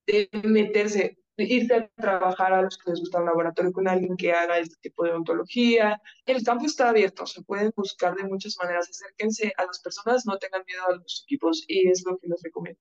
de 0.06 0.28
meterse, 0.42 1.18
de 1.46 1.54
irse 1.54 1.74
a 1.74 1.88
trabajar 1.96 2.52
a 2.52 2.62
los 2.62 2.78
que 2.78 2.90
les 2.90 3.00
gusta 3.00 3.18
el 3.18 3.26
laboratorio 3.26 3.72
con 3.72 3.88
alguien 3.88 4.16
que 4.16 4.32
haga 4.32 4.58
este 4.58 4.76
tipo 4.80 5.04
de 5.04 5.12
ontología. 5.12 6.00
El 6.26 6.42
campo 6.44 6.66
está 6.66 6.88
abierto, 6.90 7.26
se 7.26 7.42
pueden 7.42 7.72
buscar 7.76 8.14
de 8.16 8.24
muchas 8.24 8.56
maneras. 8.62 8.88
Acérquense 8.90 9.52
a 9.56 9.66
las 9.66 9.80
personas, 9.80 10.26
no 10.26 10.38
tengan 10.38 10.62
miedo 10.66 10.82
a 10.88 10.96
los 10.96 11.24
equipos 11.26 11.64
y 11.68 11.88
es 11.88 12.04
lo 12.06 12.18
que 12.18 12.28
les 12.28 12.42
recomiendo 12.42 12.80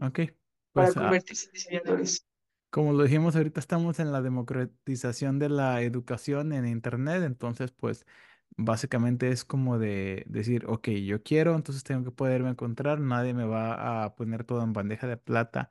Ok. 0.00 0.20
para 0.72 0.88
Pues 0.88 0.96
ah, 0.96 1.00
convertirse 1.02 1.46
en 1.46 1.52
diseñadores. 1.52 2.26
como 2.70 2.92
lo 2.92 3.04
dijimos, 3.04 3.34
ahorita 3.36 3.60
estamos 3.60 3.98
en 4.00 4.12
la 4.12 4.20
democratización 4.22 5.38
de 5.38 5.48
la 5.48 5.82
educación 5.82 6.52
en 6.52 6.66
Internet, 6.66 7.22
entonces 7.24 7.72
pues 7.72 8.06
básicamente 8.56 9.30
es 9.30 9.44
como 9.44 9.78
de 9.78 10.24
decir, 10.28 10.66
ok, 10.66 10.88
yo 10.90 11.22
quiero, 11.22 11.54
entonces 11.54 11.82
tengo 11.84 12.04
que 12.04 12.10
poderme 12.12 12.50
encontrar, 12.50 13.00
nadie 13.00 13.32
me 13.34 13.44
va 13.46 14.04
a 14.04 14.14
poner 14.16 14.44
todo 14.44 14.62
en 14.62 14.72
bandeja 14.74 15.06
de 15.06 15.16
plata 15.16 15.70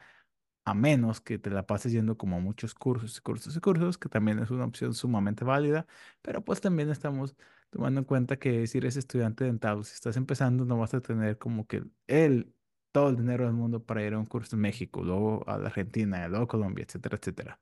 a 0.67 0.73
menos 0.73 1.21
que 1.21 1.39
te 1.39 1.49
la 1.49 1.65
pases 1.65 1.93
yendo 1.93 2.17
como 2.17 2.35
a 2.37 2.39
muchos 2.41 2.73
cursos 2.75 3.17
y 3.17 3.21
cursos 3.21 3.55
y 3.55 3.59
cursos, 3.61 3.97
que 3.97 4.09
también 4.09 4.39
es 4.39 4.51
una 4.51 4.65
opción 4.65 4.93
sumamente 4.93 5.45
válida, 5.45 5.87
pero 6.21 6.43
pues 6.43 6.59
también 6.61 6.89
estamos 6.89 7.35
tomando 7.69 8.01
en 8.01 8.05
cuenta 8.05 8.37
que 8.37 8.67
si 8.67 8.77
eres 8.79 8.97
estudiante 8.97 9.45
dental, 9.45 9.85
si 9.85 9.93
estás 9.93 10.17
empezando, 10.17 10.65
no 10.65 10.77
vas 10.77 10.93
a 10.93 11.01
tener 11.01 11.37
como 11.37 11.67
que 11.67 11.83
el, 12.07 12.53
todo 12.91 13.09
el 13.09 13.15
dinero 13.15 13.45
del 13.45 13.53
mundo 13.53 13.85
para 13.85 14.03
ir 14.03 14.13
a 14.13 14.19
un 14.19 14.25
curso 14.25 14.55
en 14.57 14.61
México, 14.61 15.03
luego 15.03 15.47
a 15.47 15.57
la 15.57 15.67
Argentina, 15.67 16.27
luego 16.27 16.43
a 16.45 16.47
Colombia, 16.47 16.83
etcétera, 16.85 17.17
etcétera. 17.17 17.61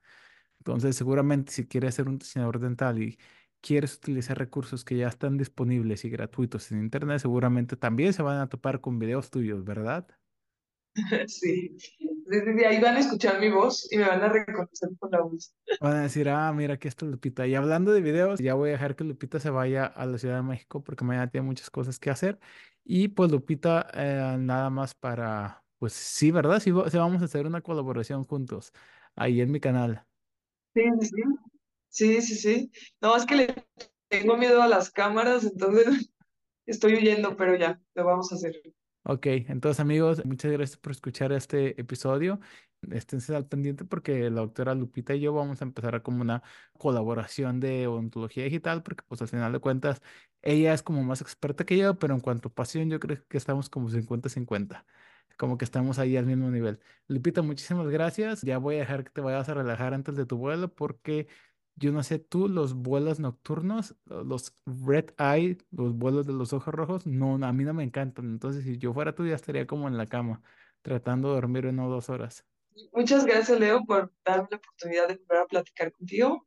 Entonces, 0.60 0.96
seguramente 0.96 1.52
si 1.52 1.68
quieres 1.68 1.96
ser 1.96 2.08
un 2.10 2.18
diseñador 2.20 2.60
dental 2.60 3.02
y 3.02 3.18
quieres 3.62 3.96
utilizar 3.98 4.38
recursos 4.38 4.84
que 4.86 4.98
ya 4.98 5.08
están 5.08 5.38
disponibles 5.38 6.06
y 6.06 6.10
gratuitos 6.10 6.72
en 6.72 6.80
Internet, 6.80 7.20
seguramente 7.20 7.78
también 7.78 8.14
se 8.14 8.24
van 8.24 8.40
a 8.40 8.50
topar 8.50 8.82
con 8.82 9.00
videos 9.00 9.30
tuyos, 9.32 9.64
¿verdad? 9.64 10.08
Sí. 11.28 11.78
Desde 12.26 12.66
ahí 12.66 12.80
van 12.82 12.96
a 12.96 13.00
escuchar 13.00 13.40
mi 13.40 13.50
voz 13.50 13.88
y 13.92 13.98
me 13.98 14.08
van 14.08 14.22
a 14.24 14.30
reconocer 14.30 14.90
por 15.00 15.12
la 15.12 15.22
voz. 15.22 15.54
Van 15.80 15.94
a 15.98 16.02
decir, 16.04 16.30
ah, 16.30 16.52
mira, 16.54 16.76
aquí 16.76 16.88
está 16.88 17.06
Lupita. 17.06 17.46
Y 17.48 17.54
hablando 17.56 17.92
de 17.92 18.02
videos, 18.02 18.40
ya 18.40 18.54
voy 18.54 18.70
a 18.70 18.72
dejar 18.74 18.96
que 18.96 19.04
Lupita 19.04 19.40
se 19.40 19.50
vaya 19.50 19.86
a 19.86 20.06
la 20.06 20.18
Ciudad 20.18 20.38
de 20.38 20.42
México 20.44 20.84
porque 20.84 21.04
mañana 21.04 21.30
tiene 21.30 21.46
muchas 21.48 21.70
cosas 21.70 22.00
que 22.00 22.10
hacer. 22.10 22.40
Y 22.84 23.10
pues 23.10 23.32
Lupita, 23.32 23.88
eh, 23.94 24.38
nada 24.40 24.70
más 24.70 24.96
para, 24.96 25.64
pues 25.78 25.94
sí, 25.94 26.32
¿verdad? 26.32 26.60
Sí, 26.62 26.72
va- 26.72 26.90
sí 26.90 26.98
vamos 26.98 27.22
a 27.22 27.26
hacer 27.26 27.46
una 27.46 27.62
colaboración 27.62 28.24
juntos 28.24 28.72
ahí 29.16 29.42
en 29.42 29.52
mi 29.52 29.60
canal. 29.60 30.06
Sí, 30.74 30.84
sí, 31.02 31.08
sí. 31.08 31.24
Sí, 31.90 32.22
sí, 32.22 32.36
sí. 32.36 32.72
No, 33.02 33.16
es 33.18 33.26
que 33.26 33.36
le 33.36 33.56
tengo 34.10 34.38
miedo 34.38 34.62
a 34.62 34.68
las 34.68 34.92
cámaras, 34.92 35.46
entonces 35.46 35.86
estoy 36.66 36.96
huyendo, 36.96 37.38
pero 37.38 37.56
ya, 37.58 37.82
lo 37.96 38.06
vamos 38.06 38.32
a 38.32 38.36
hacer. 38.36 38.62
Ok, 39.08 39.28
entonces 39.28 39.80
amigos, 39.80 40.26
muchas 40.26 40.52
gracias 40.52 40.78
por 40.80 40.92
escuchar 40.92 41.32
este 41.32 41.80
episodio. 41.80 42.40
Esténse 42.92 43.36
al 43.36 43.48
pendiente 43.48 43.86
porque 43.86 44.30
la 44.32 44.42
doctora 44.42 44.74
Lupita 44.74 45.14
y 45.14 45.20
yo 45.20 45.32
vamos 45.32 45.62
a 45.62 45.66
empezar 45.66 46.02
como 46.02 46.22
una 46.22 46.42
colaboración 46.80 47.60
de 47.60 47.86
odontología 47.88 48.44
digital 48.46 48.82
porque 48.82 49.04
pues 49.08 49.22
al 49.22 49.28
final 49.28 49.54
de 49.54 49.60
cuentas 49.60 50.02
ella 50.42 50.74
es 50.74 50.82
como 50.82 51.04
más 51.04 51.22
experta 51.22 51.66
que 51.66 51.78
yo, 51.78 52.00
pero 52.00 52.16
en 52.16 52.20
cuanto 52.20 52.50
a 52.50 52.54
pasión 52.54 52.90
yo 52.90 53.00
creo 53.00 53.24
que 53.28 53.38
estamos 53.38 53.70
como 53.70 53.90
50-50, 53.90 54.86
como 55.38 55.58
que 55.60 55.66
estamos 55.66 56.00
ahí 56.00 56.18
al 56.18 56.26
mismo 56.26 56.50
nivel. 56.50 56.80
Lupita, 57.08 57.44
muchísimas 57.44 57.88
gracias. 57.90 58.42
Ya 58.42 58.58
voy 58.58 58.76
a 58.78 58.80
dejar 58.80 59.04
que 59.04 59.12
te 59.12 59.22
vayas 59.22 59.48
a 59.50 59.54
relajar 59.54 59.94
antes 59.94 60.16
de 60.16 60.26
tu 60.26 60.38
vuelo 60.38 60.74
porque 60.74 61.28
yo 61.76 61.92
no 61.92 62.04
sé 62.04 62.20
tú, 62.20 62.48
los 62.50 62.74
vuelos 62.74 63.20
nocturnos, 63.20 63.96
lo- 64.06 64.24
los 64.24 64.56
red 64.66 65.12
eye, 65.20 65.58
los 65.72 65.94
vuelos 65.96 66.26
de 66.28 66.34
los 66.34 66.54
ojos 66.54 66.74
rojos, 66.74 67.06
no, 67.08 67.36
a 67.46 67.54
mí 67.54 67.64
no 67.64 67.74
me 67.74 67.84
encantan. 67.84 68.26
Entonces, 68.26 68.64
si 68.64 68.78
yo 68.78 68.94
fuera 68.94 69.14
tú, 69.16 69.26
ya 69.26 69.36
estaría 69.36 69.68
como 69.68 69.88
en 69.88 69.98
la 69.98 70.08
cama, 70.08 70.42
tratando 70.82 71.30
de 71.30 71.36
dormir 71.36 71.66
una 71.68 71.86
o 71.88 71.90
dos 71.90 72.10
horas. 72.10 72.46
Muchas 72.94 73.26
gracias, 73.26 73.60
Leo, 73.60 73.84
por 73.86 74.12
darme 74.26 74.48
la 74.52 74.58
oportunidad 74.58 75.08
de 75.08 75.16
volver 75.18 75.38
a 75.44 75.46
platicar 75.48 75.92
contigo 75.92 76.46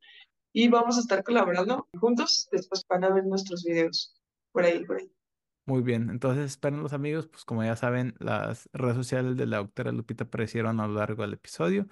y 0.52 0.68
vamos 0.68 0.96
a 0.98 1.00
estar 1.00 1.24
colaborando 1.24 1.88
juntos. 2.00 2.48
Después 2.52 2.84
van 2.88 3.04
a 3.04 3.10
ver 3.10 3.26
nuestros 3.26 3.64
videos 3.64 4.14
por 4.52 4.64
ahí, 4.64 4.84
por 4.84 4.98
ahí. 4.98 5.12
Muy 5.66 5.82
bien, 5.82 6.08
entonces 6.08 6.46
esperen 6.46 6.82
los 6.82 6.94
amigos, 6.94 7.26
pues 7.28 7.44
como 7.44 7.62
ya 7.62 7.76
saben, 7.76 8.14
las 8.20 8.70
redes 8.72 8.96
sociales 8.96 9.36
de 9.36 9.44
la 9.44 9.58
doctora 9.58 9.92
Lupita 9.92 10.24
aparecieron 10.24 10.80
a 10.80 10.86
lo 10.88 10.94
largo 10.94 11.22
del 11.22 11.34
episodio 11.34 11.86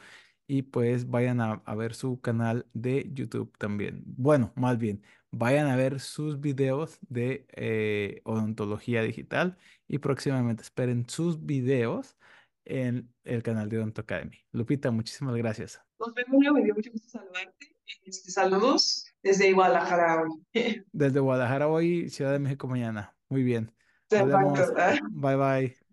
y 0.47 0.63
pues 0.63 1.09
vayan 1.11 1.41
a, 1.41 1.63
a 1.65 1.75
ver 1.75 1.95
su 1.95 2.21
canal 2.21 2.67
de 2.73 3.11
YouTube 3.13 3.53
también. 3.59 4.03
Bueno, 4.07 4.53
más 4.57 4.79
bien, 4.79 5.03
vayan 5.31 5.67
a 5.69 5.77
ver 5.77 6.01
sus 6.01 6.41
videos 6.41 6.99
de 7.09 7.47
eh, 7.53 8.21
odontología 8.25 9.03
digital 9.03 9.57
y 9.89 9.99
próximamente 9.99 10.63
esperen 10.63 11.09
sus 11.09 11.45
videos 11.45 12.17
en 12.65 13.13
el 13.25 13.43
canal 13.43 13.69
de 13.69 13.79
Odonto 13.79 14.01
Academy. 14.03 14.39
Lupita, 14.53 14.91
muchísimas 14.91 15.35
gracias. 15.37 15.81
Nos 15.99 16.13
vemos, 16.15 16.41
me 16.53 16.63
dio 16.63 16.75
mucho 16.75 16.91
gusto 16.91 17.09
saludarte. 17.09 17.77
Este, 18.05 18.31
saludos 18.31 19.07
desde 19.23 19.53
Guadalajara 19.53 20.23
hoy. 20.23 20.45
Desde 20.93 21.21
Guadalajara 21.21 21.69
hoy, 21.69 22.09
Ciudad 22.11 22.33
de 22.33 22.39
México 22.41 22.67
mañana. 22.67 23.17
Muy 23.29 23.43
bien. 23.43 23.73
Bye 24.11 25.37
bye. 25.37 25.86